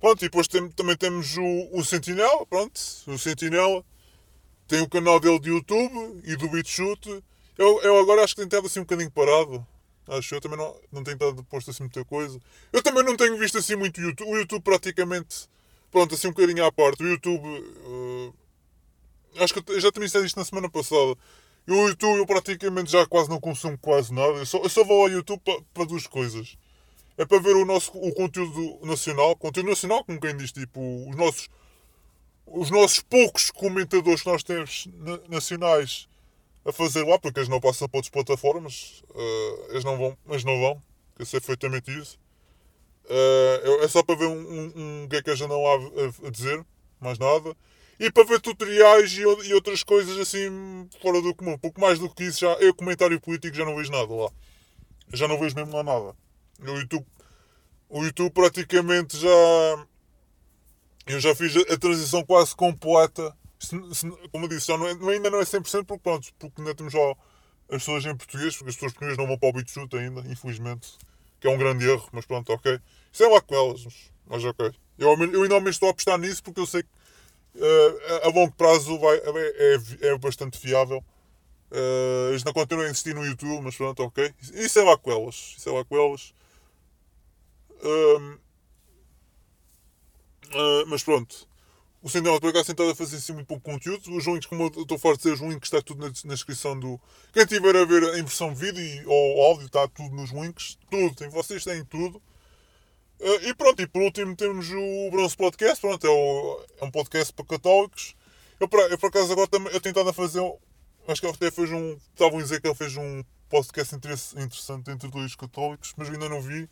[0.00, 3.84] Pronto, e depois tem, também temos o, o Sentinela, pronto, o Sentinela
[4.68, 7.22] tem o canal dele de YouTube e do BitChute.
[7.58, 9.66] Eu, eu agora acho que tem estado assim um bocadinho parado.
[10.18, 12.38] Acho eu também não, não tenho estado posto assim muita coisa.
[12.72, 14.30] Eu também não tenho visto assim muito YouTube.
[14.30, 15.48] O YouTube praticamente,
[15.90, 17.02] pronto, assim um bocadinho à parte.
[17.02, 18.34] O YouTube, uh,
[19.38, 21.16] acho que eu já também disse isto na semana passada.
[21.66, 24.34] Eu, o YouTube eu praticamente já quase não consumo quase nada.
[24.34, 26.56] Eu só, eu só vou ao YouTube para, para duas coisas.
[27.16, 31.16] É para ver o nosso o conteúdo nacional, conteúdo nacional, como quem diz, tipo, os
[31.16, 31.48] nossos
[32.46, 34.88] os nossos poucos comentadores que nós temos
[35.28, 36.08] nacionais
[36.64, 40.44] a fazer lá, porque eles não passam para outras plataformas, uh, eles não vão, mas
[40.44, 40.82] não vão,
[41.18, 42.18] eu sei perfeitamente isso.
[43.04, 46.28] Uh, é só para ver um, um, um que é que eles não há a,
[46.28, 46.64] a dizer,
[47.00, 47.56] mais nada
[48.02, 51.56] e para ver tutoriais e, e, outras coisas assim fora do comum.
[51.56, 54.28] Pouco mais do que isso, já, eu comentário político já não vejo nada lá.
[55.12, 56.16] Já não vejo mesmo lá nada.
[56.60, 57.06] O YouTube,
[57.88, 59.86] o YouTube praticamente já.
[61.06, 63.36] Eu já fiz a, transição quase completa.
[63.62, 66.60] Se, se, como eu disse, já não é, ainda não é 100% porque, pronto, porque
[66.60, 66.98] ainda temos já
[67.68, 70.98] as pessoas em português, porque as pessoas portuguesas não vão para o BitChute ainda, infelizmente.
[71.40, 72.78] Que é um grande erro, mas pronto, ok.
[73.12, 73.86] Isso é lá com elas,
[74.26, 74.72] mas ok.
[74.98, 76.88] Eu, eu ainda estou a apostar nisso porque eu sei que
[77.56, 81.04] uh, a longo prazo vai, é, é, é bastante fiável.
[81.70, 84.34] Uh, eles não continuam a insistir no YouTube, mas pronto, ok.
[84.52, 85.54] Isso é lá com elas.
[85.56, 86.34] Isso é lá com elas.
[87.82, 88.38] Uh,
[90.86, 91.48] mas pronto.
[92.02, 94.12] O Cinema por acaso tentado a fazer assim muito pouco conteúdo.
[94.12, 96.78] Os links, como eu estou forte de dizer, os links está tudo na, na, descrição
[96.78, 97.00] do.
[97.32, 100.76] Quem tiver a ver em versão vídeo ou áudio, está tudo nos links.
[100.90, 102.20] Tudo, tem, vocês têm tudo.
[103.20, 106.90] Uh, e pronto, e por último temos o Bronze Podcast, pronto, é, o, é um
[106.90, 108.16] podcast para católicos.
[108.58, 110.40] Eu, eu por acaso agora também, eu tentado a fazer,
[111.06, 114.90] acho que ele até fez um, estavam a dizer que ele fez um podcast interessante
[114.90, 116.68] entre dois católicos, mas ainda não vi.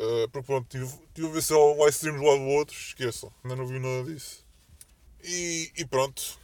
[0.00, 3.30] Uh, porque pronto, tive, tive a ver se ele vai streams lá do outro, esqueçam,
[3.44, 4.42] ainda não vi nada disso.
[5.22, 6.40] E, e pronto.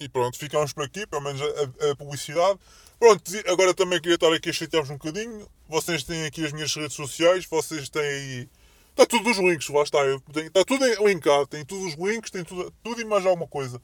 [0.00, 2.58] E pronto, ficamos por aqui, pelo menos a, a publicidade.
[2.98, 5.48] Pronto, agora também queria estar aqui a chatear-vos um bocadinho.
[5.68, 8.48] Vocês têm aqui as minhas redes sociais, vocês têm aí.
[8.90, 9.98] Está tudo nos links, lá está.
[10.06, 13.80] Está tudo linkado, tem todos os links, tem tudo, tudo e mais alguma coisa.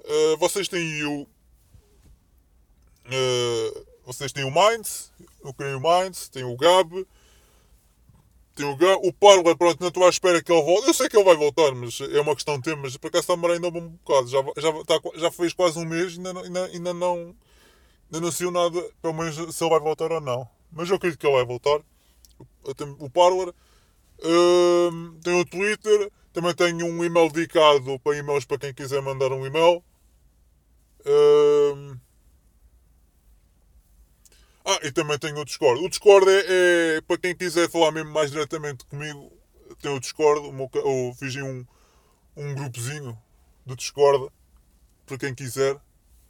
[0.00, 1.22] Uh, vocês têm o.
[3.06, 5.12] Uh, vocês têm o Minds,
[5.44, 7.06] eu criei o Minds, tem o Gab,
[8.56, 10.88] tem o Gab, o Parla, pronto, não estou à espera que ele volte.
[10.88, 13.32] Eu sei que ele vai voltar, mas é uma questão de tempo, mas por acaso
[13.32, 14.28] está a ainda um bocado.
[14.28, 18.82] Já, já, está, já fez quase um mês e ainda, ainda, ainda não sei nada,
[19.00, 20.48] pelo menos se ele vai voltar ou não.
[20.72, 21.80] Mas eu acredito que ele vai voltar.
[22.98, 23.54] O Parler.
[24.22, 29.32] Uh, tenho o Twitter, também tenho um e-mail dedicado para e-mails para quem quiser mandar
[29.32, 29.82] um e-mail.
[31.00, 31.96] Uh,
[34.70, 35.84] ah, e também tenho o Discord.
[35.84, 39.32] O Discord é, é para quem quiser falar mesmo mais diretamente comigo.
[39.80, 41.64] Tem o Discord, o meu, eu fiz um,
[42.36, 43.18] um grupozinho
[43.66, 44.30] do Discord
[45.06, 45.76] para quem quiser.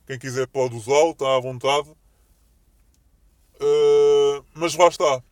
[0.06, 1.90] Quem quiser pode usá-lo, está à vontade.
[3.60, 5.22] Uh, mas lá está.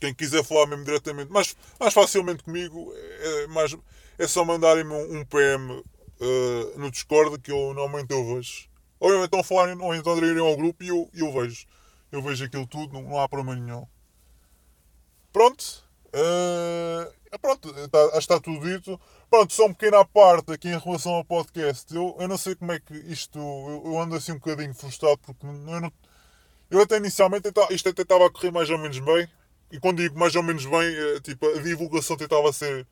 [0.00, 3.76] Quem quiser falar mesmo diretamente, mais, mais facilmente comigo, é, mais,
[4.18, 5.84] é só mandarem-me um, um PM uh,
[6.20, 8.71] ah, no Discord que eu normalmente eu vejo.
[9.02, 11.66] Ou então falarem, ou então aderirem ao grupo e eu, eu vejo.
[12.12, 13.84] Eu vejo aquilo tudo, não, não há problema nenhum.
[15.32, 15.84] Pronto.
[16.14, 19.00] Uh, pronto, está, acho que está tudo dito.
[19.28, 21.92] Pronto, só um pequeno à parte aqui em relação ao podcast.
[21.92, 23.40] Eu, eu não sei como é que isto.
[23.40, 25.92] Eu, eu ando assim um bocadinho frustrado porque eu, não,
[26.70, 29.28] eu até inicialmente isto até estava a correr mais ou menos bem.
[29.72, 32.86] E quando digo mais ou menos bem, é, tipo, a divulgação tentava ser.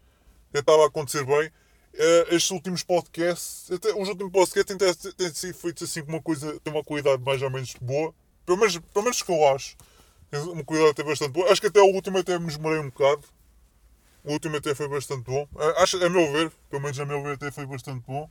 [0.50, 1.52] tentava acontecer bem.
[1.92, 6.22] Uh, estes últimos podcasts, até, os últimos podcasts têm, têm, sido feitos assim com uma
[6.22, 8.14] coisa, tem uma qualidade mais ou menos boa.
[8.46, 9.76] Pelo menos, pelo menos que eu acho.
[10.32, 11.50] Uma qualidade até bastante boa.
[11.50, 13.24] Acho que até o último até me esmorei um bocado.
[14.22, 15.48] O último até foi bastante bom.
[15.54, 18.30] Uh, acho, a meu ver, pelo menos a meu ver, até foi bastante bom.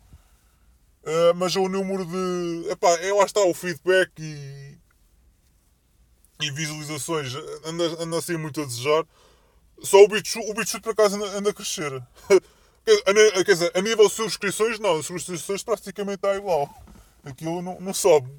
[1.03, 2.69] Uh, mas o número de.
[2.69, 4.77] Epá, é lá está o feedback e.
[6.41, 7.33] e visualizações
[7.65, 9.05] anda, anda a ser muito a desejar.
[9.81, 12.01] Só o BitChute, o BitChute por acaso anda, anda a crescer.
[13.45, 14.97] Quer dizer, a nível de subscrições, não.
[14.97, 16.69] As subscrições praticamente está igual.
[17.23, 18.29] Aquilo não, não sobe.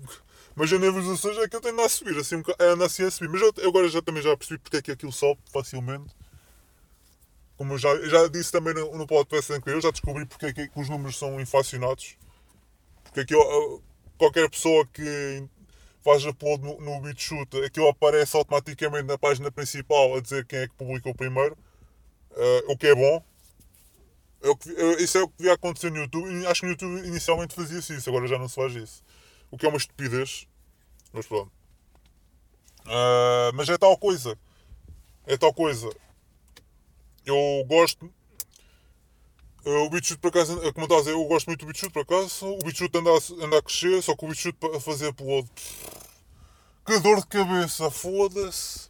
[0.55, 2.19] Mas a nível de visualizações é que eu tenho a subir.
[2.19, 3.31] Assim, é anda assim a subir.
[3.31, 6.15] Mas eu, agora já, também já percebi porque é que aquilo sobe facilmente.
[7.57, 10.53] Como eu já, já disse também no, no podcast anterior, eu já descobri porque é
[10.53, 12.17] que, que os números são inflacionados.
[13.05, 13.83] Porque aquilo,
[14.17, 15.45] qualquer pessoa que
[16.03, 20.69] faz upload no, no BitChute, aquilo aparece automaticamente na página principal a dizer quem é
[20.69, 21.57] que publicou primeiro.
[22.33, 23.23] Uh, o que é bom,
[24.43, 26.47] eu, eu, isso é o que devia acontecer no YouTube.
[26.47, 29.03] Acho que no YouTube inicialmente fazia-se isso, agora já não se faz isso.
[29.51, 30.47] O que é uma estupidez.
[31.13, 31.53] Mas pronto.
[32.87, 34.39] Uh, mas é tal coisa.
[35.27, 35.91] É tal coisa.
[37.27, 37.37] Eu
[37.67, 38.11] gosto.
[39.63, 42.47] O BitChute, por acaso, como estás a dizer, eu gosto muito do BitChute, por acaso.
[42.47, 45.51] O BitChute anda a, anda a crescer, só que o BitChute para fazer upload.
[46.87, 48.89] Que dor de cabeça, foda-se.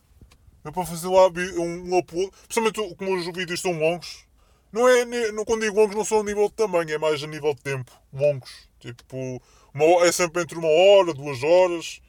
[0.64, 2.30] É para fazer lá um upload.
[2.46, 4.29] Principalmente como os vídeos são longos
[4.72, 7.26] não é, não, quando digo longos, não são a nível de tamanho, é mais a
[7.26, 7.90] nível de tempo.
[8.12, 8.50] Longos.
[8.78, 9.42] Tipo,
[9.74, 12.00] uma, é sempre entre uma hora, duas horas.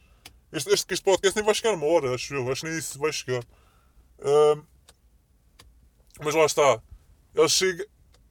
[0.52, 2.50] Este, este, este podcast nem vai chegar uma hora, acho eu.
[2.50, 3.42] Acho que nem isso vai chegar.
[4.18, 4.64] Uh,
[6.22, 6.82] mas lá está.
[7.34, 7.86] Ele chega.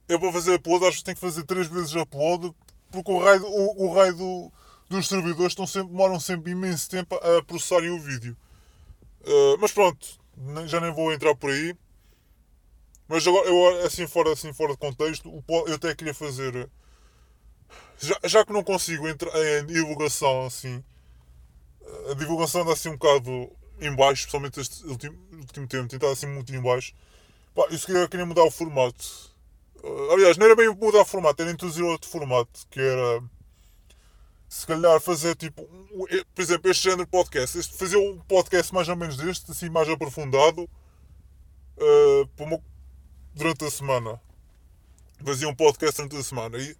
[0.08, 2.52] Eu vou fazer upload, acho que tenho que fazer três vezes upload,
[2.90, 4.52] porque o raio, o, o raio do,
[4.88, 8.36] dos servidores estão sempre, demoram sempre imenso tempo a processarem o vídeo.
[9.22, 10.06] Uh, mas pronto,
[10.66, 11.74] já nem vou entrar por aí.
[13.12, 16.66] Mas agora, eu, assim, fora, assim, fora de contexto, eu até queria fazer.
[17.98, 20.82] Já, já que não consigo entrar em divulgação assim.
[22.10, 23.52] A divulgação anda assim um bocado
[23.82, 26.94] em baixo, especialmente este último, último tempo, tem estado assim muito em baixo.
[27.54, 29.04] Pá, isso queria, queria mudar o formato.
[29.84, 33.22] Uh, aliás, não era bem mudar o formato, era introduzir outro formato, que era
[34.48, 35.68] se calhar fazer tipo,
[36.34, 39.68] por exemplo, este género de podcast, este, fazer um podcast mais ou menos deste, assim
[39.68, 42.71] mais aprofundado, uh, para uma,
[43.34, 44.20] durante a semana.
[45.24, 46.58] Fazia um podcast durante a semana.
[46.58, 46.76] E,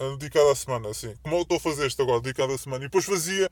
[0.00, 1.14] uh, dedicado à semana, assim.
[1.22, 2.84] Como eu estou a fazer isto agora, dedicado à semana.
[2.84, 3.50] E depois fazia.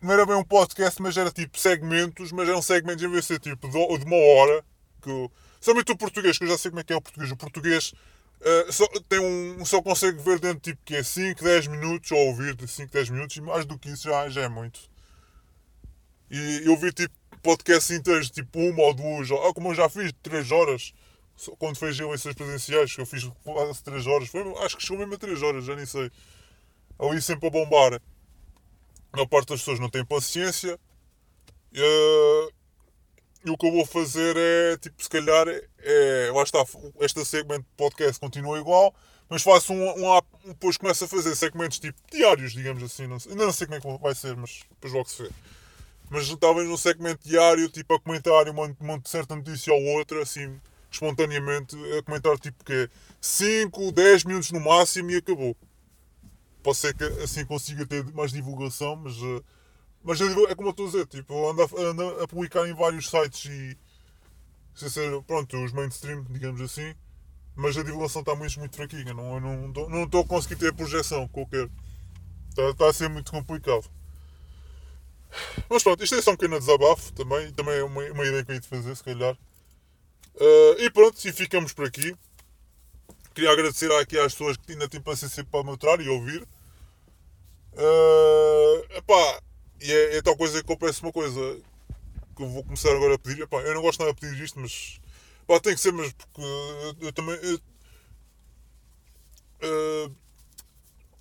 [0.00, 3.26] Não era bem um podcast, mas era tipo segmentos, mas eram segmentos em vez de
[3.26, 4.64] ser tipo de, de uma hora.
[5.00, 5.30] Que,
[5.60, 7.30] somente o português, que eu já sei como é que é o português.
[7.30, 7.94] O português
[8.40, 12.18] uh, só, tem um, só consegue ver dentro tipo que é 5, 10 minutos, ou
[12.28, 14.80] ouvir de 5, 10 minutos, e mais do que isso já, já é muito.
[16.30, 20.12] E eu vi tipo podcasts inteiros, tipo uma ou duas, ou, como eu já fiz,
[20.22, 20.92] 3 horas
[21.58, 24.98] quando foi as eleições presidenciais, que eu fiz quase 3 horas, foi, acho que chegou
[24.98, 26.10] mesmo a 3 horas, já nem sei.
[26.98, 27.94] Ali sempre a bombar.
[27.94, 30.78] A maior parte das pessoas não tem paciência.
[31.72, 32.52] E, uh,
[33.44, 36.64] e o que eu vou fazer é, tipo, se calhar, é, lá está,
[37.00, 38.94] este segmento de podcast continua igual,
[39.28, 43.06] mas faço um, um, um depois começo a fazer segmentos tipo diários, digamos assim.
[43.06, 45.30] Não sei, não sei como é que vai ser, mas depois logo se vê.
[46.08, 50.58] Mas talvez num segmento diário, tipo, a comentar uma, uma certa notícia ou outra, assim,
[50.94, 52.88] espontaneamente a comentar tipo que é
[53.20, 55.56] 5, 10 minutos no máximo e acabou.
[56.62, 59.42] Pode ser que assim consiga ter mais divulgação, mas, eh,
[60.02, 63.10] mas é como eu estou a dizer, tipo, ando a, ando a publicar em vários
[63.10, 63.76] sites e
[64.74, 66.94] sem ser, pronto, os mainstream, digamos assim,
[67.54, 71.28] mas a divulgação está muito, muito fraquinha, não, não, não estou a conseguir ter projeção
[71.28, 71.68] qualquer.
[72.48, 73.84] Está, está a ser muito complicado.
[75.68, 78.52] Mas pronto, isto é só um pequeno desabafo também, também é uma, uma ideia que
[78.52, 79.36] eu ia te fazer, se calhar.
[80.34, 82.16] Uh, e pronto, e ficamos por aqui.
[83.34, 86.46] Queria agradecer aqui às pessoas que ainda têm paciência para me aturar e ouvir.
[87.72, 89.40] Uh, epá,
[89.80, 91.60] e é, é, tal coisa que eu peço uma coisa
[92.36, 93.42] que eu vou começar agora a pedir.
[93.42, 95.00] Epá, eu não gosto nada de pedir isto, mas
[95.42, 97.34] epá, tem que ser mesmo porque eu, eu também.
[97.42, 97.56] Eu,
[100.06, 100.16] uh,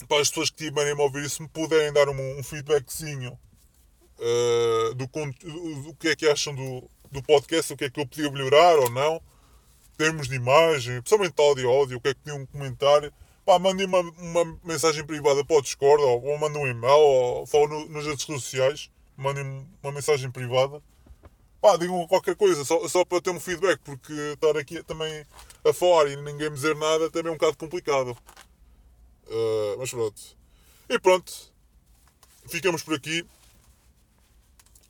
[0.08, 3.40] para as pessoas que tiverem a ouvir isso, me puderem dar um, um feedbackzinho
[4.20, 8.00] uh, do, do, do, que é que acham do, do podcast, o que é que
[8.00, 9.22] eu podia melhorar ou não,
[9.98, 13.14] termos de imagem, principalmente áudio, áudio, o que é que tinha um comentário.
[13.46, 17.46] Pá, mandem uma, uma mensagem privada para o Discord, ou, ou mandem um e-mail, ou
[17.46, 20.82] falam no, nas redes sociais, mandem uma mensagem privada.
[21.62, 25.26] Pá, digam qualquer coisa, só, só para ter um feedback, porque estar aqui também
[25.64, 28.18] a falar e ninguém me dizer nada também é um bocado complicado.
[29.28, 30.22] Uh, mas pronto.
[30.90, 31.34] E pronto.
[32.50, 33.26] Ficamos por aqui.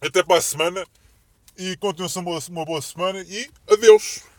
[0.01, 0.86] Até para a semana.
[1.58, 3.22] E continuação uma boa semana.
[3.22, 4.32] E adeus.